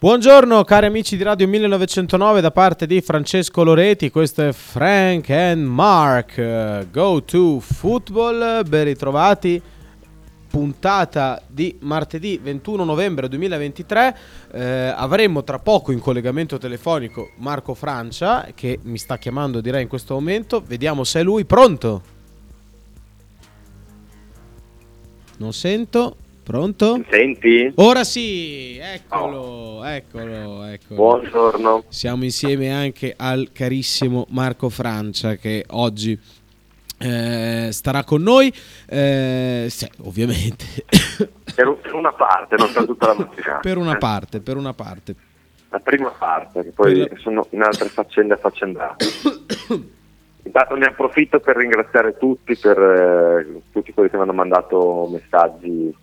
[0.00, 5.62] Buongiorno cari amici di Radio 1909 da parte di Francesco Loreti, questo è Frank and
[5.62, 9.60] Mark, Go to Football, ben ritrovati,
[10.48, 14.16] puntata di martedì 21 novembre 2023,
[14.52, 14.62] eh,
[14.96, 20.14] avremo tra poco in collegamento telefonico Marco Francia che mi sta chiamando direi in questo
[20.14, 22.02] momento, vediamo se è lui, pronto?
[25.36, 26.16] Non sento.
[26.50, 27.00] Pronto?
[27.08, 27.72] Senti?
[27.76, 29.86] Ora sì, eccolo, oh.
[29.86, 30.96] eccolo, eccolo.
[30.96, 31.84] Buongiorno.
[31.86, 36.18] Siamo insieme anche al carissimo Marco Francia che oggi
[36.98, 38.52] eh, starà con noi,
[38.88, 40.64] eh, sì, ovviamente.
[41.54, 43.58] Per, per, una parte, non per tutta la mattinata.
[43.58, 45.14] per una parte, per una parte.
[45.68, 47.20] La prima parte, che poi per...
[47.20, 49.04] sono in altre faccende affaccendate.
[50.42, 55.94] Intanto ne approfitto per ringraziare tutti, per eh, tutti quelli che mi hanno mandato messaggi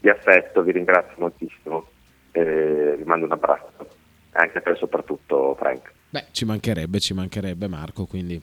[0.00, 1.88] di affetto, vi ringrazio moltissimo
[2.32, 3.88] e vi mando un abbraccio,
[4.32, 5.92] anche per soprattutto Frank.
[6.10, 8.40] Beh, ci mancherebbe, ci mancherebbe Marco, quindi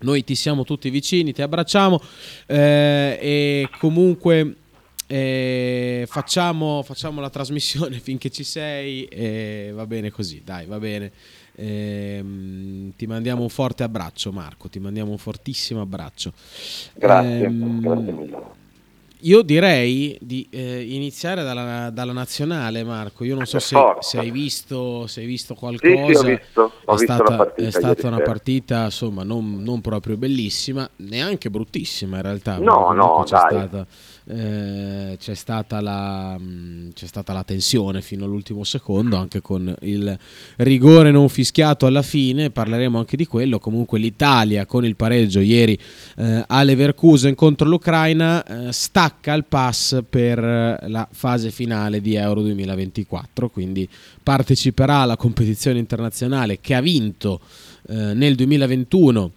[0.00, 2.00] noi ti siamo tutti vicini, ti abbracciamo
[2.46, 4.54] eh, e comunque
[5.06, 11.10] eh, facciamo, facciamo, la trasmissione finché ci sei e va bene così, dai, va bene.
[11.54, 12.24] Eh,
[12.96, 16.32] ti mandiamo un forte abbraccio Marco, ti mandiamo un fortissimo abbraccio.
[16.94, 18.38] Grazie, ehm, grazie mille.
[19.22, 23.24] Io direi di eh, iniziare dalla, dalla, nazionale, Marco.
[23.24, 26.06] Io non so se, se, hai, visto, se hai, visto, qualcosa.
[26.06, 26.72] Sì, sì, ho visto.
[26.84, 32.16] Ho è, visto stata, è stata una partita, insomma, non, non, proprio bellissima, neanche bruttissima
[32.16, 32.58] in realtà.
[32.58, 33.48] No, no, c'è dai.
[33.50, 33.86] stata
[34.32, 36.38] eh, c'è, stata la,
[36.94, 40.16] c'è stata la tensione fino all'ultimo secondo, anche con il
[40.56, 43.58] rigore non fischiato alla fine, parleremo anche di quello.
[43.58, 45.76] Comunque l'Italia con il pareggio ieri
[46.16, 52.42] eh, a Leverkusen contro l'Ucraina eh, stacca il pass per la fase finale di Euro
[52.42, 53.88] 2024, quindi
[54.22, 57.40] parteciperà alla competizione internazionale che ha vinto
[57.88, 59.32] eh, nel 2021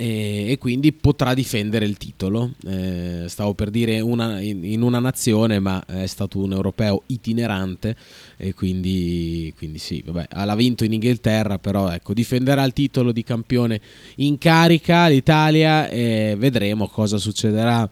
[0.00, 2.52] e, e, quindi potrà difendere il titolo.
[2.64, 7.96] Eh, stavo per dire una, in, in, una nazione, ma è stato un europeo itinerante
[8.36, 13.24] e quindi, quindi sì, vabbè, l'ha vinto in Inghilterra, però ecco, difenderà il titolo di
[13.24, 13.80] campione
[14.16, 17.90] in carica l'Italia e vedremo cosa succederà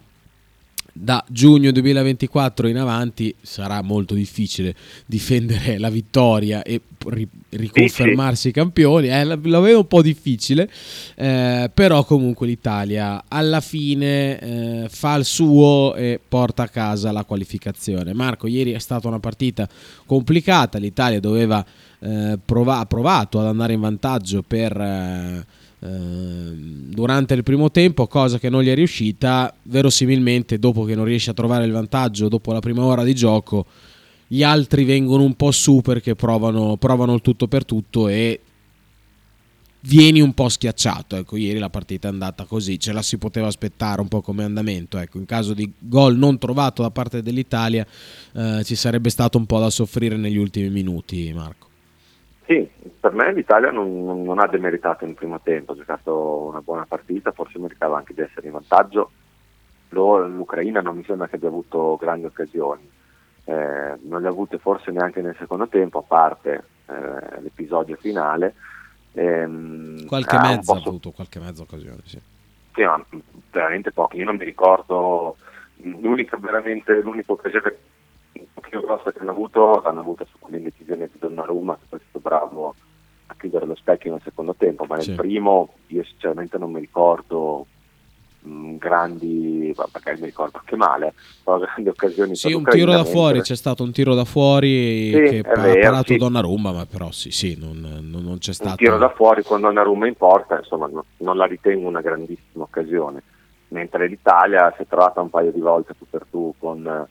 [0.99, 4.75] da giugno 2024 in avanti sarà molto difficile
[5.05, 9.07] difendere la vittoria e ri- riconfermarsi campioni.
[9.07, 10.69] Eh, lo vedo un po' difficile,
[11.15, 17.23] eh, però comunque l'Italia alla fine eh, fa il suo e porta a casa la
[17.23, 18.13] qualificazione.
[18.13, 19.67] Marco, ieri è stata una partita
[20.05, 21.65] complicata, l'Italia doveva
[21.99, 25.45] eh, prov- ha provato ad andare in vantaggio per eh,
[25.79, 31.29] durante il primo tempo, cosa che non gli è riuscita, verosimilmente dopo che non riesce
[31.29, 33.65] a trovare il vantaggio dopo la prima ora di gioco,
[34.27, 38.41] gli altri vengono un po' su perché provano, provano il tutto per tutto e
[39.81, 41.15] vieni un po' schiacciato.
[41.15, 44.43] Ecco, ieri la partita è andata così, ce la si poteva aspettare un po' come
[44.43, 44.97] andamento.
[44.97, 47.85] Ecco, in caso di gol non trovato da parte dell'Italia,
[48.33, 51.66] eh, ci sarebbe stato un po' da soffrire negli ultimi minuti, Marco.
[52.47, 52.65] Sì,
[52.97, 57.33] per me l'Italia non, non, ha demeritato in primo tempo, ha giocato una buona partita,
[57.33, 59.11] forse meritava anche di essere in vantaggio.
[59.89, 62.89] L'Ucraina non mi sembra che abbia avuto grandi occasioni,
[63.43, 68.53] eh, non le ha avute forse neanche nel secondo tempo, a parte eh, l'episodio finale.
[69.11, 72.21] Ehm, qualche mezzo ha avuto, qualche mezza occasione, sì.
[72.73, 73.05] Sì, ma
[73.51, 75.35] veramente pochi, io non mi ricordo,
[75.81, 77.77] l'unica, l'unica occasione
[78.53, 82.75] pochino grossa che hanno avuto l'hanno avuta su quell'indecisione di Donnarumma che è stato bravo
[83.27, 85.15] a chiudere lo specchio nel secondo tempo ma nel sì.
[85.15, 87.65] primo io sinceramente non mi ricordo
[88.41, 91.13] mh, mm, grandi magari mi ricordo anche male
[91.43, 95.19] però grandi occasioni sì un tiro da fuori c'è stato un tiro da fuori sì,
[95.19, 96.17] che ha vero, parato sì.
[96.17, 99.61] Donnarumma ma però sì sì non, non, non c'è stato un tiro da fuori con
[99.61, 103.21] Donnarumma in porta insomma no, non la ritengo una grandissima occasione
[103.69, 107.07] mentre l'Italia si è trovata un paio di volte tu per tu con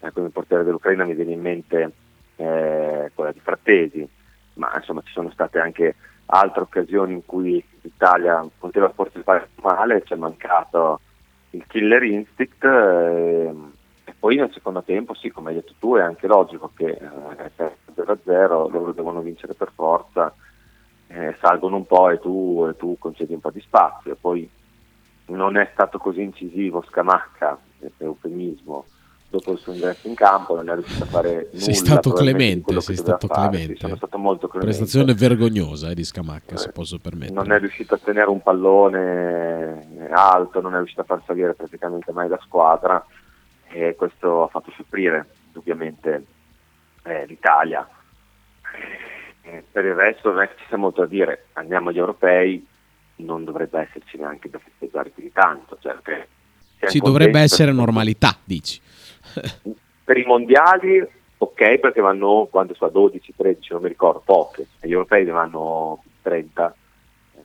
[0.00, 1.92] eh, come portiere dell'Ucraina mi viene in mente
[2.36, 4.08] eh, quella di Frattesi,
[4.54, 5.94] ma insomma ci sono state anche
[6.26, 11.00] altre occasioni in cui l'Italia poteva forse fare male, ci è mancato
[11.50, 13.54] il killer instinct eh,
[14.04, 17.72] e poi nel secondo tempo sì, come hai detto tu, è anche logico che eh,
[17.94, 20.32] 0-0 loro devono vincere per forza,
[21.08, 24.16] eh, salgono un po' e tu, e tu concedi un po' di spazio.
[24.20, 24.48] Poi
[25.26, 27.58] non è stato così incisivo Scamacca,
[27.98, 28.84] eufemismo,
[29.30, 31.64] dopo il suo ingresso in campo non è riuscito a fare nulla.
[31.64, 33.86] Sei stato clemente, sei stato clemente.
[33.88, 34.76] Sì, stato molto clemente.
[34.76, 37.34] Prestazione vergognosa eh, di Scamacca, eh, se posso permettere.
[37.34, 42.10] Non è riuscito a tenere un pallone alto, non è riuscito a far salire praticamente
[42.10, 43.04] mai la squadra
[43.68, 46.26] e questo ha fatto soffrire indubbiamente
[47.04, 47.88] eh, l'Italia.
[49.42, 52.66] Eh, per il resto non è che ci sia molto da dire, andiamo agli europei,
[53.16, 55.78] non dovrebbe esserci neanche da festeggiare più di tanto.
[55.80, 55.96] Cioè,
[56.86, 58.80] sì, dovrebbe essere normalità, dici.
[60.04, 64.92] Per i mondiali ok perché vanno quanto so, 12, 13, non mi ricordo, poche, gli
[64.92, 66.74] europei ne vanno 30,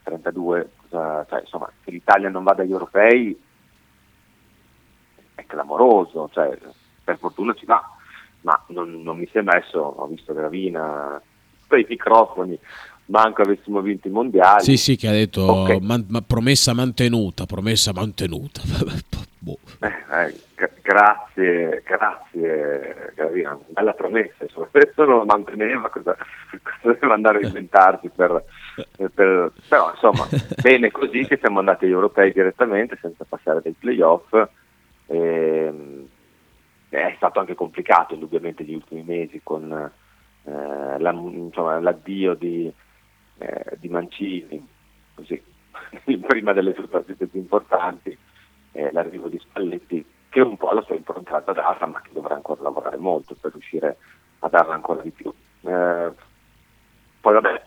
[0.04, 3.42] 32, cosa, cioè, insomma che l'Italia non vada agli europei
[5.36, 6.58] è clamoroso, cioè,
[7.04, 7.82] per fortuna ci va,
[8.42, 11.22] ma non, non mi si è messo, ho visto Gravina,
[11.70, 12.60] i microfoni,
[13.06, 14.64] manco avessimo vinto i mondiali.
[14.64, 15.80] Sì, sì, che ha detto okay.
[15.80, 18.62] man, ma promessa mantenuta, promessa mantenuta.
[19.40, 19.58] boh.
[19.80, 27.14] eh, eh, grazie, grazie Gravina, bella promessa, insomma, se non lo manteneva cosa, cosa deve
[27.14, 28.44] andare a inventarsi per,
[28.96, 30.28] per, però insomma
[30.62, 34.32] bene così che siamo andati agli europei direttamente senza passare dai playoff.
[35.08, 36.08] E, ehm,
[36.90, 42.72] è stato anche complicato indubbiamente gli ultimi mesi con eh, la, insomma, l'addio di,
[43.40, 44.66] eh, di Mancini
[45.14, 45.42] così
[46.28, 48.18] prima delle sue partite più importanti
[48.72, 50.06] eh, l'arrivo di Spalletti
[50.36, 53.96] che un po' la sua improntata data ma che dovrà ancora lavorare molto per riuscire
[54.40, 55.34] a darla ancora di più.
[55.62, 56.12] Eh,
[57.22, 57.64] poi vabbè,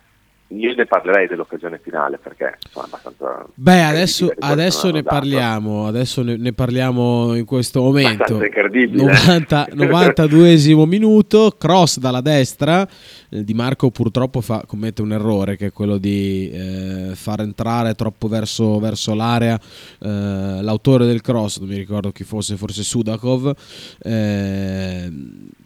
[0.50, 3.46] io ne parlerei dell'occasione finale perché insomma, è abbastanza.
[3.54, 5.86] Beh, adesso, adesso ne parliamo.
[5.86, 8.38] Adesso ne, ne, parliamo in questo momento.
[8.38, 12.88] 90, 92esimo minuto, cross dalla destra.
[13.28, 17.94] Eh, di Marco purtroppo fa, commette un errore che è quello di eh, far entrare
[17.94, 19.60] troppo verso, verso l'area
[20.00, 23.54] eh, l'autore del cross, non mi ricordo chi fosse, forse Sudakov,
[24.02, 25.12] eh,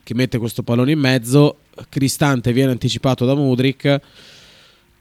[0.03, 1.59] che mette questo pallone in mezzo.
[1.89, 4.01] Cristante viene anticipato da Mudrik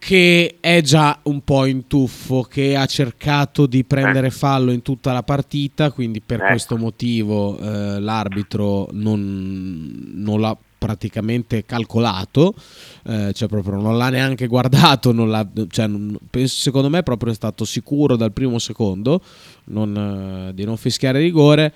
[0.01, 4.31] che è già un po' in tuffo, che ha cercato di prendere eh.
[4.31, 6.47] fallo in tutta la partita, quindi per eh.
[6.47, 12.55] questo motivo eh, l'arbitro non, non, l'ha praticamente calcolato,
[13.03, 15.87] eh, cioè proprio non l'ha neanche guardato, non l'ha, cioè,
[16.31, 19.21] penso, secondo me proprio è stato sicuro dal primo secondo
[19.65, 21.73] non, eh, di non fischiare rigore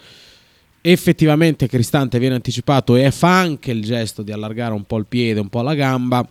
[0.82, 5.40] effettivamente Cristante viene anticipato e fa anche il gesto di allargare un po' il piede,
[5.40, 6.28] un po' la gamba,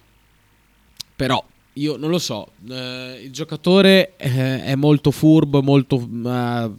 [1.14, 1.43] però
[1.75, 6.71] io non lo so, eh, il giocatore eh, è molto furbo, molto, eh,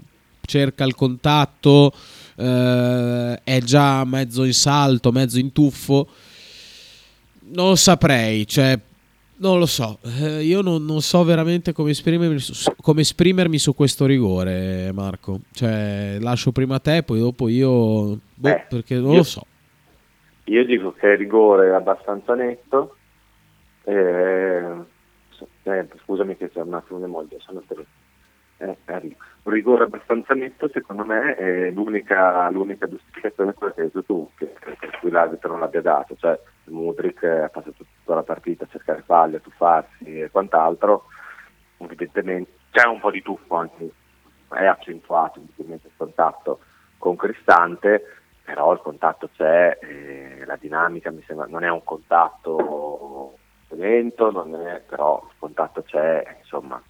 [0.42, 1.92] cerca il contatto,
[2.38, 6.07] eh, è già mezzo in salto, mezzo in tuffo.
[7.47, 8.80] Non lo saprei, cioè,
[9.38, 13.75] non lo so, eh, io non, non, so veramente come esprimermi, su, come esprimermi, su,
[13.75, 15.41] questo rigore, Marco.
[15.51, 19.45] Cioè, lascio prima te, poi dopo io, boh, perché non io, lo so.
[20.45, 22.95] Io dico che il rigore è abbastanza netto
[23.85, 24.85] eh,
[25.63, 27.85] eh, scusami che c'è un attimo di moglie, sono tre.
[28.57, 28.77] Eh,
[29.43, 34.29] un rigore abbastanza netto secondo me è l'unica, l'unica giustificazione quella che hai detto tu,
[34.37, 38.69] che, per cui l'arbitro non l'abbia dato, cioè Mudrik ha passato tutta la partita a
[38.71, 41.07] cercare palle, a tuffarsi e quant'altro,
[41.77, 43.91] evidentemente c'è un po' di tuffo anche,
[44.50, 46.60] è accentuato indubbiamente il contatto
[46.98, 48.03] con Cristante,
[48.43, 53.38] però il contatto c'è, eh, la dinamica mi sembra, non è un contatto
[53.69, 54.29] lento,
[54.67, 56.81] è, però il contatto c'è, insomma,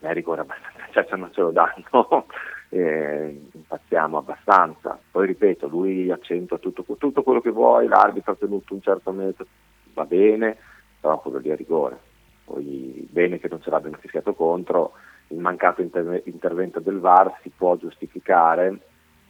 [0.00, 2.26] è rigore abbastanza, cioè non ce lo danno
[2.70, 4.98] eh, impazziamo abbastanza.
[5.10, 9.46] Poi ripeto, lui accentua tutto, tutto quello che vuoi, l'arbitro ha tenuto un certo metro,
[9.92, 10.56] va bene,
[11.00, 11.98] però quello lì è rigore.
[12.44, 14.92] Poi bene che non ce l'abbiano fischiato contro,
[15.28, 18.78] il mancato inter- intervento del VAR si può giustificare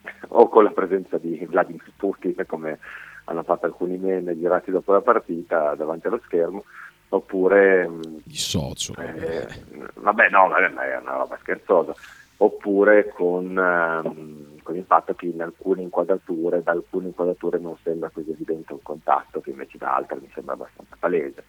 [0.28, 2.78] o con la presenza di Vladimir Putin come
[3.25, 6.64] hanno fatto alcuni meme girati dopo la partita davanti allo schermo,
[7.09, 7.88] oppure...
[8.25, 8.95] Di socio.
[8.97, 9.47] Eh,
[9.95, 11.95] vabbè, no, vabbè, è una roba scherzosa.
[12.38, 18.11] Oppure con, ehm, con, il fatto che in alcune inquadrature, da alcune inquadrature non sembra
[18.11, 21.45] così evidente un contatto, che invece da altre mi sembra abbastanza palese.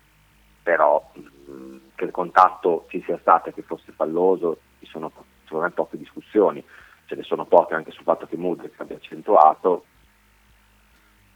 [0.62, 5.12] Però mh, mm, che il contatto ci sia stato e che fosse falloso, ci sono
[5.44, 6.64] secondo me poche discussioni.
[7.06, 9.86] Ce ne sono poche anche sul fatto che Mudrik abbia accentuato,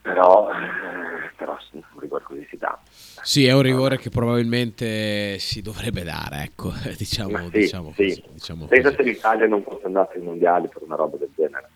[0.07, 2.79] però, eh, però un rigore così si dà.
[3.21, 8.03] Sì, è un rigore che probabilmente si dovrebbe dare, ecco, diciamo, sì, diciamo sì.
[8.07, 8.23] così.
[8.31, 11.69] Diciamo Pensa se l'Italia non fosse andata ai mondiali per una roba del genere.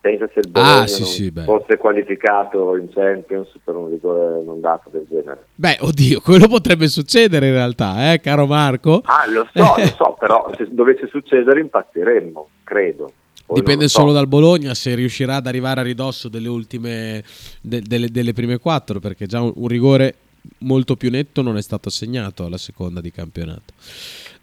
[0.00, 1.44] pensa se il Bologna Ah, sì, sì, beh.
[1.44, 5.46] fosse qualificato in Champions per un rigore non dato del genere.
[5.54, 9.00] Beh, oddio, quello potrebbe succedere in realtà, eh, caro Marco.
[9.04, 13.12] Ah, lo so, lo so, però se dovesse succedere impazziremmo, credo.
[13.44, 14.00] Poi Dipende so.
[14.00, 17.22] solo dal Bologna se riuscirà ad arrivare a ridosso delle ultime
[17.60, 20.14] de- delle, delle prime quattro, perché già un, un rigore
[20.58, 23.72] molto più netto non è stato assegnato alla seconda di campionato.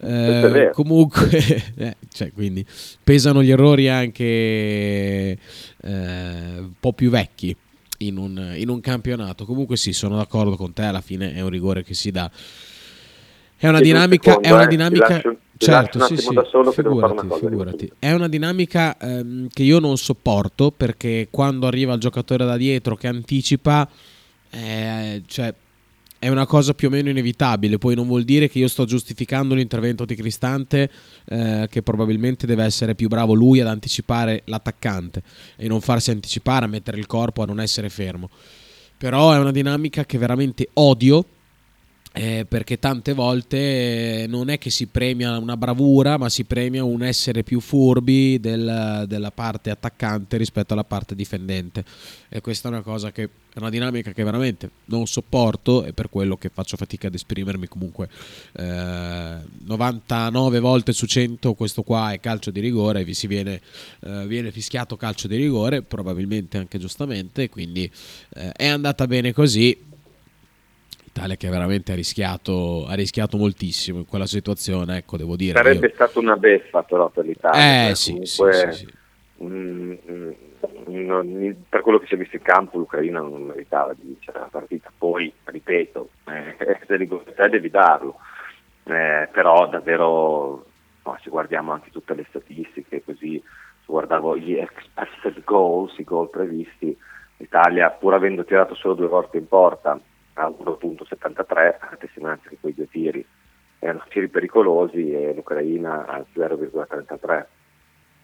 [0.02, 1.28] Eh, comunque,
[1.76, 2.64] eh, cioè, quindi
[3.02, 5.38] pesano gli errori anche eh,
[5.82, 7.54] un po' più vecchi
[7.98, 9.44] in un, in un campionato.
[9.44, 10.82] Comunque, sì, sono d'accordo con te.
[10.82, 12.30] Alla fine è un rigore che si dà.
[13.56, 15.22] È una un dinamica, secondo, è una eh, dinamica
[15.66, 17.92] certo, sì, sì, solo fare una figurati, figurati.
[17.98, 22.96] È una dinamica ehm, che io non sopporto perché quando arriva il giocatore da dietro
[22.96, 23.88] che anticipa,
[24.50, 25.54] eh, cioè,
[26.20, 27.78] è una cosa più o meno inevitabile.
[27.78, 30.90] Poi non vuol dire che io sto giustificando l'intervento di Cristante,
[31.24, 35.22] eh, che probabilmente deve essere più bravo lui ad anticipare l'attaccante
[35.56, 38.28] e non farsi anticipare, a mettere il corpo, a non essere fermo.
[38.98, 41.24] Però è una dinamica che veramente odio.
[42.12, 46.82] Eh, perché tante volte eh, non è che si premia una bravura, ma si premia
[46.82, 51.84] un essere più furbi del- della parte attaccante rispetto alla parte difendente.
[52.28, 56.08] E questa è una cosa che è una dinamica che veramente non sopporto e per
[56.08, 58.08] quello che faccio fatica ad esprimermi comunque.
[58.52, 63.60] eh, 99 volte su 100 questo qua è calcio di rigore, vi si viene,
[64.00, 67.90] eh, viene fischiato calcio di rigore, probabilmente anche giustamente, quindi
[68.34, 69.88] eh, è andata bene così.
[71.20, 75.58] Italia che veramente ha rischiato, ha rischiato moltissimo in quella situazione, ecco, devo dire.
[75.58, 77.90] Sarebbe io- stata una beffa però per l'Italia.
[77.90, 79.44] Eh sì, comunque, sì, sì.
[79.44, 80.30] mm, mm,
[80.86, 84.48] non- per quello che si è visto in campo l'Ucraina non meritava di vincere la
[84.50, 84.90] partita.
[84.96, 86.56] Poi, ripeto, eh,
[86.88, 88.16] se te devi darlo.
[88.84, 90.64] Eh, però davvero,
[91.04, 93.42] no, se guardiamo anche tutte le statistiche, così
[93.84, 96.96] guardavo gli expected goals, i gol previsti,
[97.36, 100.00] l'Italia pur avendo tirato solo due volte in porta
[100.40, 103.26] a 1.73, a testimonianza che quei due tiri
[103.78, 107.46] erano tiri pericolosi e l'Ucraina a 0,33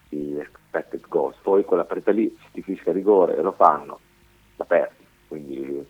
[0.09, 1.37] di expected goals.
[1.41, 3.99] Poi quella partita lì si fischia rigore e lo fanno,
[4.55, 5.87] la perdi, quindi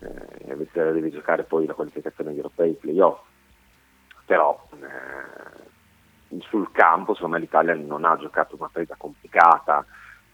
[0.00, 3.20] eh, invece devi giocare poi la qualificazione agli europei, i playoff.
[4.24, 9.84] Però eh, sul campo secondo me l'Italia non ha giocato una partita complicata,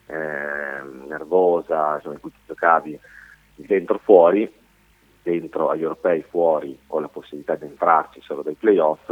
[0.07, 2.99] eh, nervosa, insomma, in cui ti giocavi
[3.55, 4.63] dentro fuori,
[5.25, 9.09] dentro agli europei fuori con la possibilità di entrarci solo dai playoff,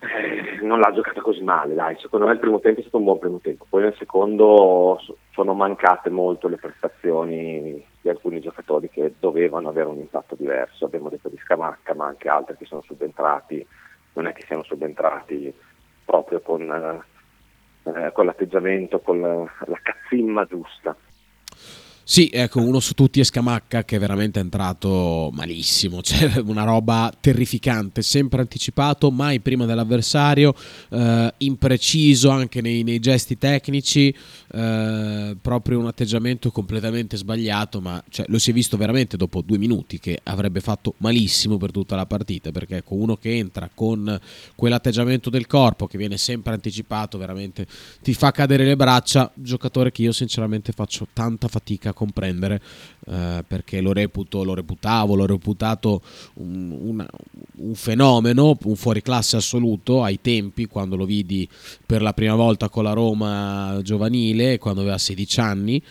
[0.00, 3.04] eh, non l'ha giocata così male, dai, secondo me il primo tempo è stato un
[3.04, 8.88] buon primo tempo, poi nel secondo so- sono mancate molto le prestazioni di alcuni giocatori
[8.88, 12.82] che dovevano avere un impatto diverso, abbiamo detto di Scamacca ma anche altri che sono
[12.82, 13.64] subentrati,
[14.14, 15.52] non è che siano subentrati
[16.04, 16.70] proprio con,
[17.84, 20.96] eh, eh, con l'atteggiamento, con la, la cazzimma giusta.
[22.06, 27.10] Sì, ecco, uno su tutti è Scamacca che è veramente entrato malissimo, cioè una roba
[27.18, 30.54] terrificante, sempre anticipato, mai prima dell'avversario,
[30.90, 34.14] eh, impreciso anche nei, nei gesti tecnici,
[34.52, 39.56] eh, proprio un atteggiamento completamente sbagliato, ma cioè, lo si è visto veramente dopo due
[39.56, 44.20] minuti che avrebbe fatto malissimo per tutta la partita, perché ecco, uno che entra con
[44.54, 47.66] quell'atteggiamento del corpo che viene sempre anticipato, veramente
[48.02, 52.60] ti fa cadere le braccia, giocatore che io sinceramente faccio tanta fatica comprendere
[53.06, 56.02] eh, perché lo reputo, lo reputavo, l'ho reputato
[56.34, 57.08] un, una-
[57.56, 61.48] un fenomeno, un fuoriclasse assoluto ai tempi quando lo vidi
[61.86, 65.82] per la prima volta con la Roma giovanile, quando aveva 16 anni,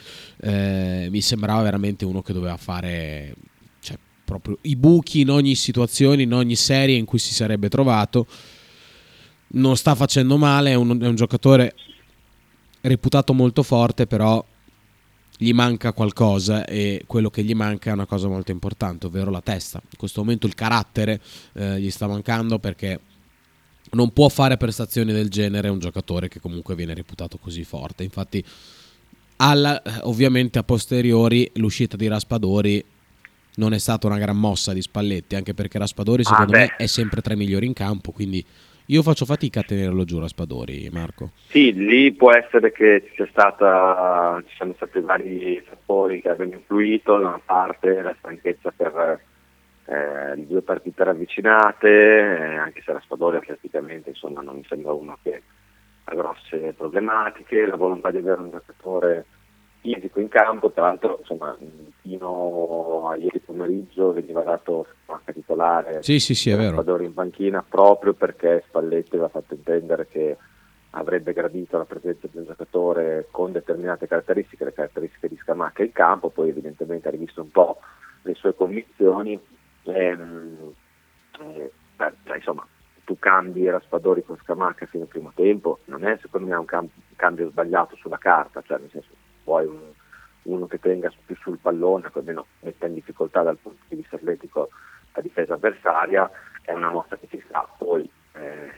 [0.41, 3.33] eh, mi sembrava veramente uno che doveva fare
[3.81, 8.27] cioè, proprio i buchi in ogni situazione, in ogni serie in cui si sarebbe trovato.
[9.55, 11.75] Non sta facendo male, è un, è un giocatore
[12.81, 14.43] reputato molto forte, però
[15.37, 19.41] gli manca qualcosa e quello che gli manca è una cosa molto importante, ovvero la
[19.41, 19.81] testa.
[19.83, 21.19] In questo momento il carattere
[21.53, 22.99] eh, gli sta mancando perché
[23.91, 28.03] non può fare prestazioni del genere un giocatore che comunque viene reputato così forte.
[28.03, 28.43] Infatti,
[29.37, 32.83] alla, eh, ovviamente a posteriori l'uscita di Raspadori
[33.55, 36.57] non è stata una gran mossa di Spalletti, anche perché Raspadori Ah, secondo beh.
[36.57, 38.43] me è sempre tra i migliori in campo, quindi
[38.87, 41.31] io faccio fatica a tenerlo giù Raspadori, Marco.
[41.47, 47.17] Sì, lì può essere che ci stata, ci siano stati vari fattori che abbiano influito,
[47.17, 49.21] da una parte la stanchezza per
[49.85, 55.17] eh, le due partite ravvicinate, eh, anche se Raspadori atleticamente insomma, non mi sembra uno
[55.21, 55.41] che
[56.05, 59.25] ha grosse problematiche, la volontà di avere un giocatore
[59.83, 61.55] fisico in campo, tra l'altro insomma,
[61.99, 66.81] fino a ieri pomeriggio veniva dato anche titolare Sì, sì, sì, è vero.
[67.01, 70.37] In panchina proprio perché Spalletti aveva fatto intendere che
[70.91, 75.91] avrebbe gradito la presenza di un giocatore con determinate caratteristiche, le caratteristiche di Scamacca in
[75.91, 77.79] campo, poi evidentemente ha rivisto un po'
[78.21, 79.37] le sue convinzioni.
[79.83, 80.73] Ehm,
[81.41, 82.65] eh, cioè, insomma,
[83.03, 86.89] tu cambi Raspadori con Scamacca fino al primo tempo, non è secondo me un, cam-
[87.17, 89.09] cambio sbagliato sulla carta, cioè nel senso
[89.43, 89.91] vuoi un,
[90.43, 94.15] uno che tenga più sul pallone, che almeno metta in difficoltà dal punto di vista
[94.15, 94.69] atletico
[95.13, 96.29] la difesa avversaria,
[96.61, 97.67] è una mossa che ci sta.
[97.77, 98.71] Poi, eh,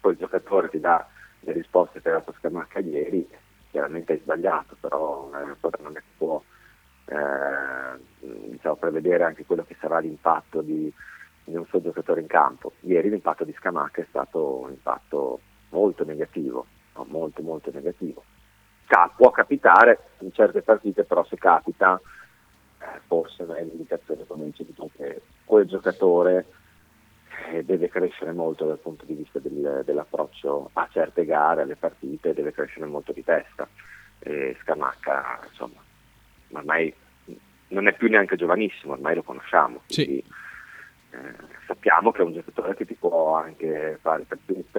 [0.00, 1.06] poi il giocatore ti dà
[1.40, 3.28] le risposte che ha dato Scamacca ieri,
[3.70, 5.30] chiaramente è sbagliato, però
[5.60, 6.42] cosa non è che può
[7.06, 7.98] eh,
[8.50, 10.92] diciamo, prevedere anche quello che sarà l'impatto di,
[11.44, 12.72] di, un suo giocatore in campo.
[12.80, 17.06] Ieri l'impatto di Scamacca è stato un impatto molto negativo, no?
[17.08, 18.24] molto molto negativo.
[18.86, 22.00] Ca- può capitare in certe partite, però se capita
[22.78, 26.46] eh, forse è l'indicazione, come dicevi tu, che quel giocatore
[27.50, 32.32] eh, deve crescere molto dal punto di vista del, dell'approccio a certe gare, alle partite,
[32.32, 33.68] deve crescere molto di testa.
[34.20, 35.82] E Scamacca, insomma,
[36.52, 36.94] ormai
[37.68, 39.82] non è più neanche giovanissimo, ormai lo conosciamo.
[39.88, 41.16] Quindi, sì.
[41.16, 41.34] eh,
[41.66, 44.38] sappiamo che è un giocatore che ti può anche fare per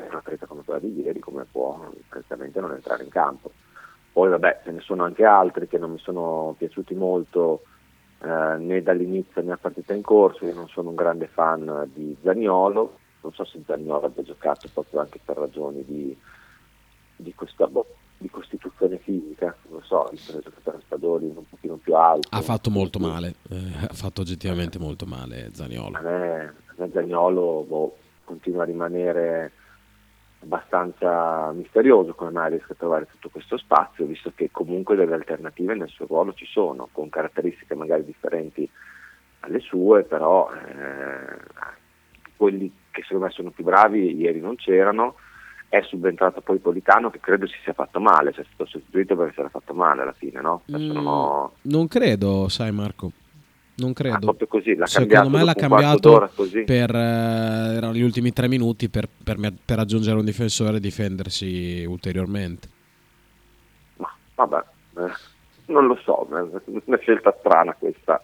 [0.09, 3.51] una partita come quella di ieri, come può praticamente non entrare in campo.
[4.17, 7.61] Poi vabbè, ce ne sono anche altri che non mi sono piaciuti molto
[8.23, 12.17] eh, né dall'inizio né a partita in corso, io non sono un grande fan di
[12.23, 16.17] Zagnolo, non so se Zagnolo abbia giocato proprio anche per ragioni di,
[17.15, 17.69] di questa
[18.17, 22.27] di costituzione fisica, non so, il giocatore Spadori un pochino più alto.
[22.31, 25.95] Ha fatto molto male, eh, ha fatto oggettivamente molto male Zagnolo.
[25.95, 29.51] A me, a me Zagnolo boh, continua a rimanere
[30.47, 35.75] abbastanza misterioso come mai riesca a trovare tutto questo spazio, visto che comunque delle alternative
[35.75, 38.67] nel suo ruolo ci sono, con caratteristiche magari differenti
[39.41, 41.37] alle sue, però eh,
[42.35, 45.15] quelli che secondo me sono più bravi ieri non c'erano,
[45.69, 49.33] è subentrato poi Politano che credo si sia fatto male, cioè è stato sostituito perché
[49.33, 50.63] si era fatto male alla fine, no?
[50.71, 51.53] Mm, ho...
[51.63, 53.11] non credo, sai Marco.
[53.77, 54.15] Non credo.
[54.15, 56.29] Ah, proprio così, l'ha Secondo me l'ha cambiato
[56.65, 61.85] per eh, erano gli ultimi tre minuti per, per, per, aggiungere un difensore e difendersi
[61.87, 62.67] ulteriormente.
[63.97, 64.63] Ma vabbè,
[64.97, 65.11] eh,
[65.67, 68.21] non lo so, è una scelta strana questa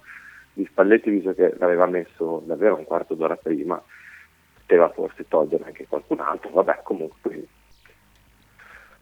[0.54, 3.80] di Spalletti, visto che l'aveva messo davvero un quarto d'ora prima,
[4.60, 7.46] poteva forse togliere anche qualcun altro, vabbè comunque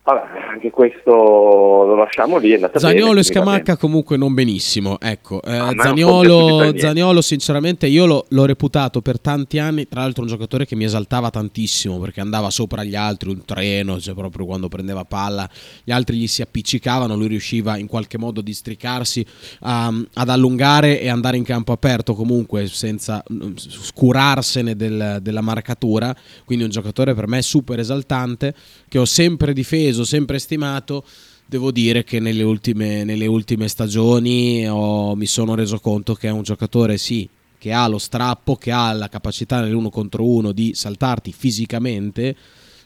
[0.03, 2.59] Vabbè, anche questo lo lasciamo lì.
[2.73, 4.99] Zaniolo e Scamacca comunque non benissimo.
[4.99, 9.87] Ecco, eh, ah, Zaniolo, Zaniolo, sinceramente, io l'ho, l'ho, reputato per tanti anni.
[9.87, 13.99] Tra l'altro, un giocatore che mi esaltava tantissimo perché andava sopra gli altri, un treno,
[13.99, 15.47] cioè proprio quando prendeva palla,
[15.83, 17.15] gli altri gli si appiccicavano.
[17.15, 19.23] Lui riusciva in qualche modo a districarsi,
[19.59, 26.11] um, ad allungare e andare in campo aperto comunque senza um, scurarsene del, della marcatura.
[26.43, 28.55] Quindi, un giocatore per me super esaltante
[28.87, 31.03] che ho sempre difeso preso, sempre stimato.
[31.45, 36.31] Devo dire che nelle ultime, nelle ultime stagioni ho, mi sono reso conto che è
[36.31, 37.27] un giocatore, sì,
[37.57, 42.33] che ha lo strappo, che ha la capacità nell'uno contro uno di saltarti fisicamente,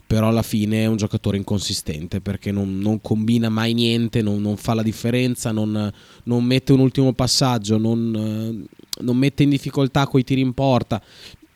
[0.07, 4.57] però alla fine è un giocatore inconsistente perché non, non combina mai niente, non, non
[4.57, 8.65] fa la differenza, non, non, mette un ultimo passaggio, non,
[8.99, 11.01] mette in difficoltà coi tiri in porta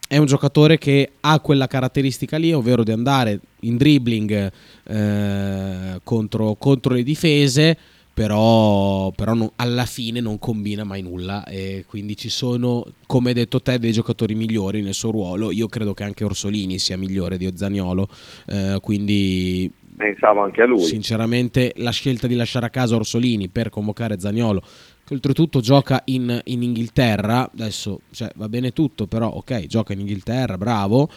[0.10, 4.52] è un giocatore che ha quella caratteristica lì, ovvero di andare in dribbling
[4.86, 7.78] eh, contro, contro, le difese,
[8.12, 13.36] però, però non, alla fine non combina mai nulla e quindi ci sono, come hai
[13.36, 15.52] detto te, dei giocatori migliori nel suo ruolo.
[15.52, 18.10] Io credo che anche Orsolini sia migliore di Ozzaniolo,
[18.48, 20.79] eh, quindi pensavo anche a lui.
[20.79, 24.63] Sinceramente, la scelta di lasciare a casa Orsolini per convocare Zagnolo
[25.03, 30.01] che oltretutto gioca in, in Inghilterra, adesso cioè, va bene tutto, però ok, gioca in
[30.01, 31.09] Inghilterra, bravo,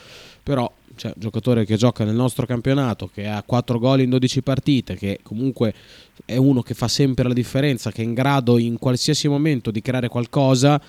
[0.42, 4.96] però cioè, giocatore che gioca nel nostro campionato, che ha 4 gol in 12 partite,
[4.96, 5.74] che comunque
[6.24, 9.82] è uno che fa sempre la differenza, che è in grado in qualsiasi momento di
[9.82, 10.80] creare qualcosa,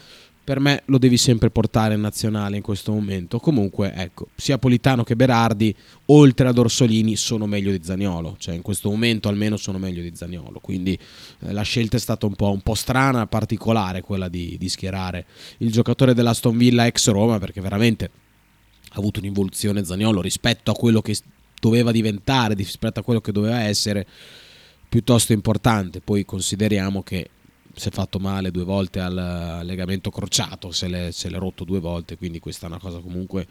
[0.44, 3.40] per me lo devi sempre portare in nazionale in questo momento.
[3.40, 5.74] Comunque, ecco, sia Politano che Berardi,
[6.08, 8.36] oltre ad Orsolini, sono meglio di Zagnolo.
[8.38, 10.60] Cioè, in questo momento almeno sono meglio di Zagnolo.
[10.60, 10.98] Quindi
[11.40, 15.26] eh, la scelta è stata un po', un po strana, particolare quella di, di schierare
[15.60, 18.10] il giocatore dell'Aston Villa ex Roma, perché veramente
[18.90, 21.16] ha avuto un'involuzione Zagnolo rispetto a quello che
[21.60, 24.06] doveva diventare, rispetto a quello che doveva essere,
[24.90, 26.02] piuttosto importante.
[26.02, 27.30] Poi consideriamo che
[27.76, 31.80] si è fatto male due volte al legamento crociato, se l'è, se l'è, rotto due
[31.80, 33.48] volte, quindi questa è una cosa comunque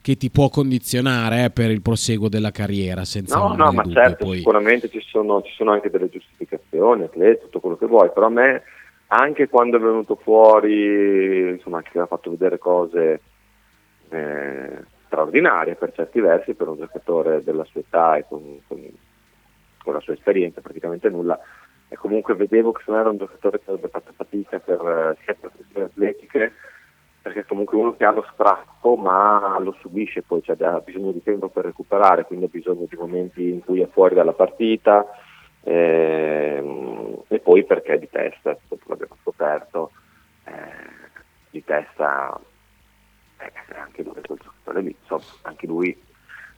[0.00, 3.04] che ti può condizionare eh, per il proseguo della carriera.
[3.04, 4.00] Senza no, no, ma dubbio.
[4.00, 4.38] certo, Poi...
[4.38, 8.30] sicuramente ci sono, ci sono, anche delle giustificazioni, atleti, tutto quello che vuoi, però a
[8.30, 8.62] me,
[9.08, 13.20] anche quando è venuto fuori, insomma, che ha fatto vedere cose
[14.08, 18.80] eh, straordinarie per certi versi, per un giocatore della sua età e con, con
[19.86, 21.38] con la sua esperienza, praticamente nulla,
[21.88, 25.16] e comunque vedevo che se non era un giocatore che avrebbe fatto fatica per, eh,
[25.24, 26.52] sia per questioni atletiche,
[27.22, 31.22] perché comunque uno che ha lo strappo ma lo subisce poi, cioè ha bisogno di
[31.22, 35.06] tempo per recuperare, quindi ha bisogno di momenti in cui è fuori dalla partita
[35.62, 39.90] ehm, e poi perché è di testa, dopo l'abbiamo scoperto,
[40.44, 40.52] eh,
[41.50, 42.38] di testa
[43.38, 46.05] eh, anche lui quel giocatore lì, insomma, anche lui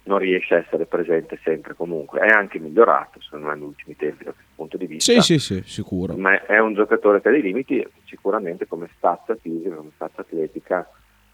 [0.08, 4.24] non riesce a essere presente sempre comunque, è anche migliorato secondo me negli ultimi tempi
[4.24, 5.12] da questo punto di vista.
[5.12, 6.16] Sì, sì, sì, sicuro.
[6.16, 10.90] Ma è un giocatore che ha dei limiti, sicuramente come stazza fisica, come stazza atletica,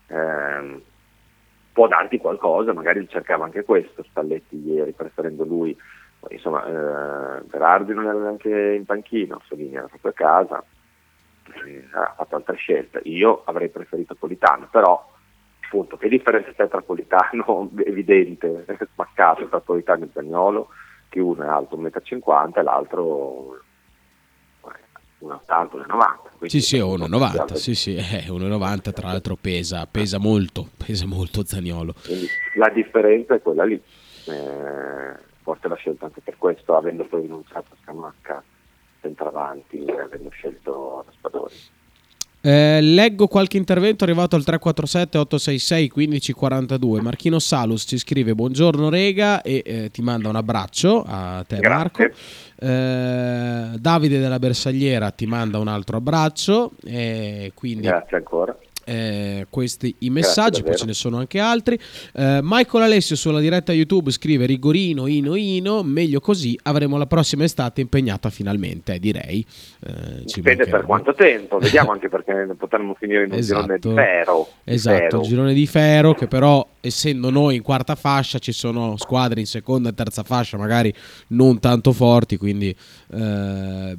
[0.08, 0.82] ehm,
[1.72, 5.76] può darti qualcosa, magari cercava anche questo Spalletti ieri, preferendo lui,
[6.30, 10.64] insomma eh, Berardi non era neanche in panchino, Solini era proprio a casa,
[11.92, 15.12] ha fatto altre scelte, io avrei preferito Politano, però
[15.74, 20.68] appunto che differenza c'è tra Politano evidente, spaccato tra Politano e Zagnolo,
[21.08, 23.58] che uno è alto 1,50 m e l'altro
[25.20, 31.06] 1,80 1,90 sì sì 1,90 sì sì eh, 1,90 tra l'altro pesa pesa molto pesa
[31.06, 31.94] molto Zagnolo.
[32.04, 37.22] Quindi la differenza è quella lì eh, forse l'ha scelto anche per questo avendo poi
[37.22, 38.42] rinunciato a Scamacca
[39.00, 41.54] centravanti avendo scelto Raspadori
[42.46, 47.00] eh, leggo qualche intervento arrivato al 347 866 1542.
[47.00, 52.04] Marchino Salus ci scrive buongiorno Rega e eh, ti manda un abbraccio a te Grazie.
[52.04, 52.16] Marco.
[52.56, 56.72] Eh, Davide della Bersagliera ti manda un altro abbraccio.
[57.54, 58.54] quindi Grazie ancora
[58.84, 61.78] eh, questi i messaggi, poi ce ne sono anche altri.
[62.12, 67.44] Eh, Michael Alessio sulla diretta YouTube scrive Rigorino, Ino, Ino, meglio così, avremo la prossima
[67.44, 69.44] estate impegnata finalmente, eh, direi.
[69.86, 73.60] Eh, Dipende per quanto tempo, vediamo anche perché potremmo finire in un esatto.
[73.62, 74.48] girone di ferro.
[74.64, 75.20] Esatto, ferro.
[75.22, 79.88] girone di ferro che però essendo noi in quarta fascia ci sono squadre in seconda
[79.88, 80.92] e terza fascia magari
[81.28, 82.74] non tanto forti, quindi
[83.12, 83.96] eh,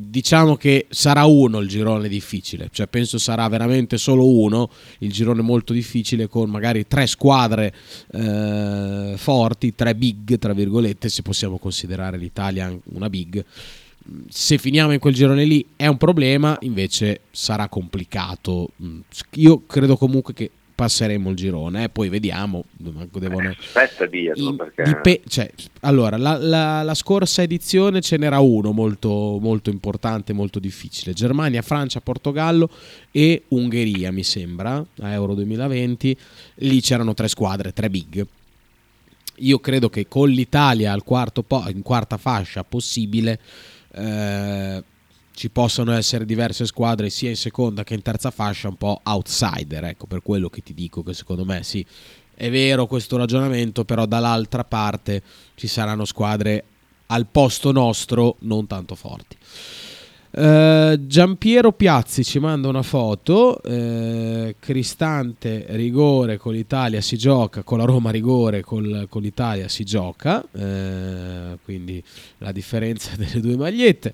[0.00, 5.42] diciamo che sarà uno il girone difficile, cioè penso sarà veramente solo uno il girone
[5.42, 7.74] molto difficile con magari tre squadre
[8.12, 13.44] eh, forti, tre big tra virgolette, se possiamo considerare l'Italia una big.
[14.28, 18.70] Se finiamo in quel girone lì è un problema, invece sarà complicato.
[19.32, 22.62] Io credo comunque che passeremo il girone, eh, poi vediamo.
[22.76, 23.48] Devono...
[23.48, 24.84] Eh, aspetta dirlo perché...
[24.84, 30.60] Dipe- cioè, allora, la, la, la, scorsa edizione ce n'era uno molto, molto importante, molto
[30.60, 31.14] difficile.
[31.14, 32.70] Germania, Francia, Portogallo
[33.10, 36.16] e Ungheria, mi sembra, a Euro 2020.
[36.54, 38.24] Lì c'erano tre squadre, tre big.
[39.38, 43.40] Io credo che con l'Italia al quarto po- in quarta fascia possibile...
[43.94, 44.84] Eh,
[45.38, 49.84] ci possono essere diverse squadre sia in seconda che in terza fascia un po' outsider,
[49.84, 51.86] ecco per quello che ti dico che secondo me sì,
[52.34, 55.22] è vero questo ragionamento, però dall'altra parte
[55.54, 56.64] ci saranno squadre
[57.06, 59.36] al posto nostro non tanto forti.
[60.30, 67.78] Uh, Giampiero Piazzi ci manda una foto, uh, Cristante rigore con l'Italia si gioca, con
[67.78, 72.02] la Roma rigore col, con l'Italia si gioca, uh, quindi
[72.38, 74.12] la differenza delle due magliette.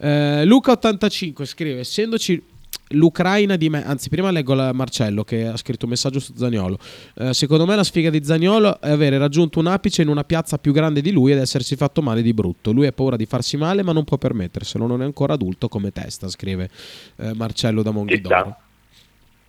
[0.00, 2.42] Eh, Luca85 scrive: Essendoci
[2.90, 6.78] l'Ucraina di me, anzi, prima leggo la Marcello che ha scritto un messaggio su Zagnolo.
[7.16, 10.58] Eh, secondo me la sfiga di Zagnolo è avere raggiunto un apice in una piazza
[10.58, 12.72] più grande di lui ed essersi fatto male di brutto.
[12.72, 14.86] Lui ha paura di farsi male, ma non può permetterselo.
[14.86, 16.68] Non è ancora adulto come testa, scrive
[17.16, 18.56] eh, Marcello da Monghidoro.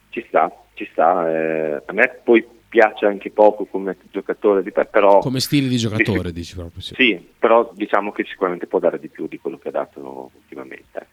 [0.09, 0.55] Ci sta, ci sta.
[0.73, 1.29] Ci sta.
[1.29, 5.19] Eh, a me poi piace anche poco come giocatore, però...
[5.19, 6.81] Come stile di giocatore, dici proprio.
[6.81, 6.93] Sì.
[6.95, 11.07] sì, però diciamo che sicuramente può dare di più di quello che ha dato ultimamente.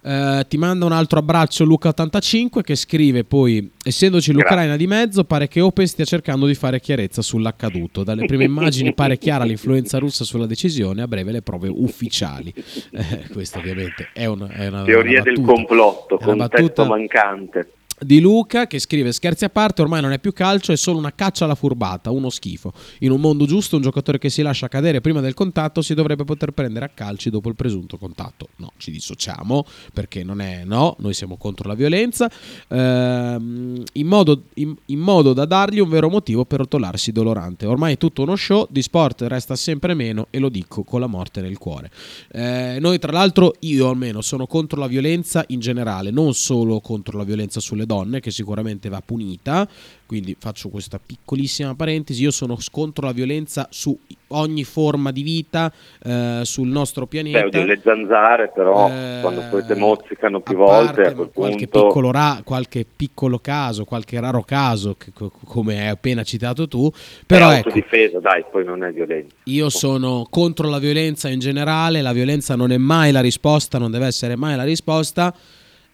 [0.00, 5.46] Uh, ti manda un altro abbraccio Luca85 che scrive poi essendoci l'Ucraina di mezzo pare
[5.46, 10.24] che Open stia cercando di fare chiarezza sull'accaduto dalle prime immagini pare chiara l'influenza russa
[10.24, 12.50] sulla decisione a breve le prove ufficiali
[12.92, 18.66] eh, questo ovviamente è una, è una teoria una del complotto contesto mancante di Luca
[18.66, 21.54] che scrive scherzi a parte ormai non è più calcio è solo una caccia alla
[21.54, 22.72] furbata uno schifo.
[23.00, 26.24] In un mondo giusto un giocatore che si lascia cadere prima del contatto si dovrebbe
[26.24, 28.48] poter prendere a calci dopo il presunto contatto.
[28.56, 32.30] No ci dissociamo perché non è no noi siamo contro la violenza.
[32.68, 37.66] Ehm, in, modo, in, in, modo, da dargli un vero motivo per rotolarsi dolorante.
[37.66, 41.06] Ormai è tutto uno show di sport resta sempre meno e lo dico con la
[41.06, 41.90] morte nel cuore.
[42.32, 47.18] Eh, noi tra l'altro io almeno sono contro la violenza in generale non solo contro
[47.18, 49.68] la violenza sulle donne che sicuramente va punita.
[50.06, 52.22] Quindi faccio questa piccolissima parentesi.
[52.22, 53.96] Io sono contro la violenza su
[54.28, 55.72] ogni forma di vita
[56.02, 57.48] eh, sul nostro pianeta.
[57.48, 61.86] Beh, le zanzare, però, eh, quando poi te mozzicano più volte, a quel qualche, punto...
[61.86, 66.90] piccolo ra- qualche piccolo caso, qualche raro caso, che, come hai appena citato tu.
[67.26, 69.34] Però è ecco, difesa, dai, poi non è violenza.
[69.44, 72.02] Io sono contro la violenza in generale.
[72.02, 75.34] La violenza non è mai la risposta, non deve essere mai la risposta.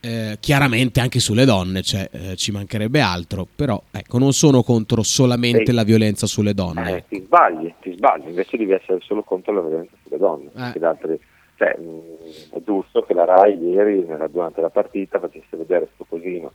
[0.07, 5.03] Eh, chiaramente anche sulle donne, cioè, eh, ci mancherebbe altro, però ecco, non sono contro
[5.03, 5.75] solamente Ehi.
[5.75, 6.99] la violenza sulle donne.
[6.99, 10.51] Eh, ti sbagli, ti sbagli, invece devi essere solo contro la violenza sulle donne.
[10.55, 11.19] Eh.
[11.57, 11.99] Cioè, mh, mm,
[12.53, 16.53] è giusto che la RAI ieri, nella, durante la partita, facesse vedere questo cosino,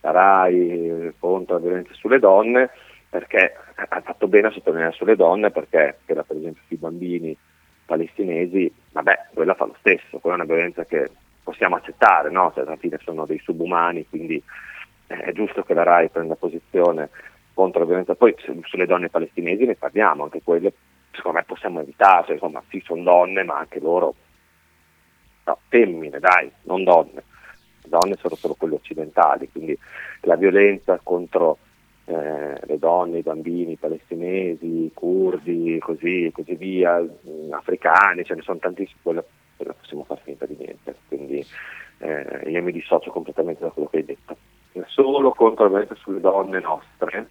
[0.00, 2.70] la RAI contro la violenza sulle donne,
[3.10, 7.36] perché ha fatto bene a sottolineare sulle donne, perché per esempio sui bambini
[7.84, 11.10] palestinesi, vabbè, quella fa lo stesso, quella è una violenza che
[11.46, 12.50] possiamo accettare, no?
[12.52, 14.42] cioè, alla fine sono dei subumani, quindi
[15.06, 17.08] eh, è giusto che la RAI prenda posizione
[17.54, 18.16] contro la violenza.
[18.16, 20.72] Poi sulle donne palestinesi ne parliamo, anche quelle
[21.12, 24.14] secondo me possiamo evitare, cioè, insomma sì sono donne ma anche loro,
[25.44, 27.22] no, femmine dai, non donne,
[27.82, 29.78] le donne sono solo quelle occidentali, quindi
[30.22, 31.58] la violenza contro
[32.06, 37.00] eh, le donne, i bambini palestinesi, i curdi, così, così via,
[37.50, 38.98] africani, ce ne sono tantissimi,
[39.64, 40.96] non possiamo far finta di niente.
[41.08, 41.44] Quindi
[41.98, 44.36] eh, io mi dissocio completamente da quello che hai detto.
[44.88, 47.28] Solo contro la violenza sulle donne nostre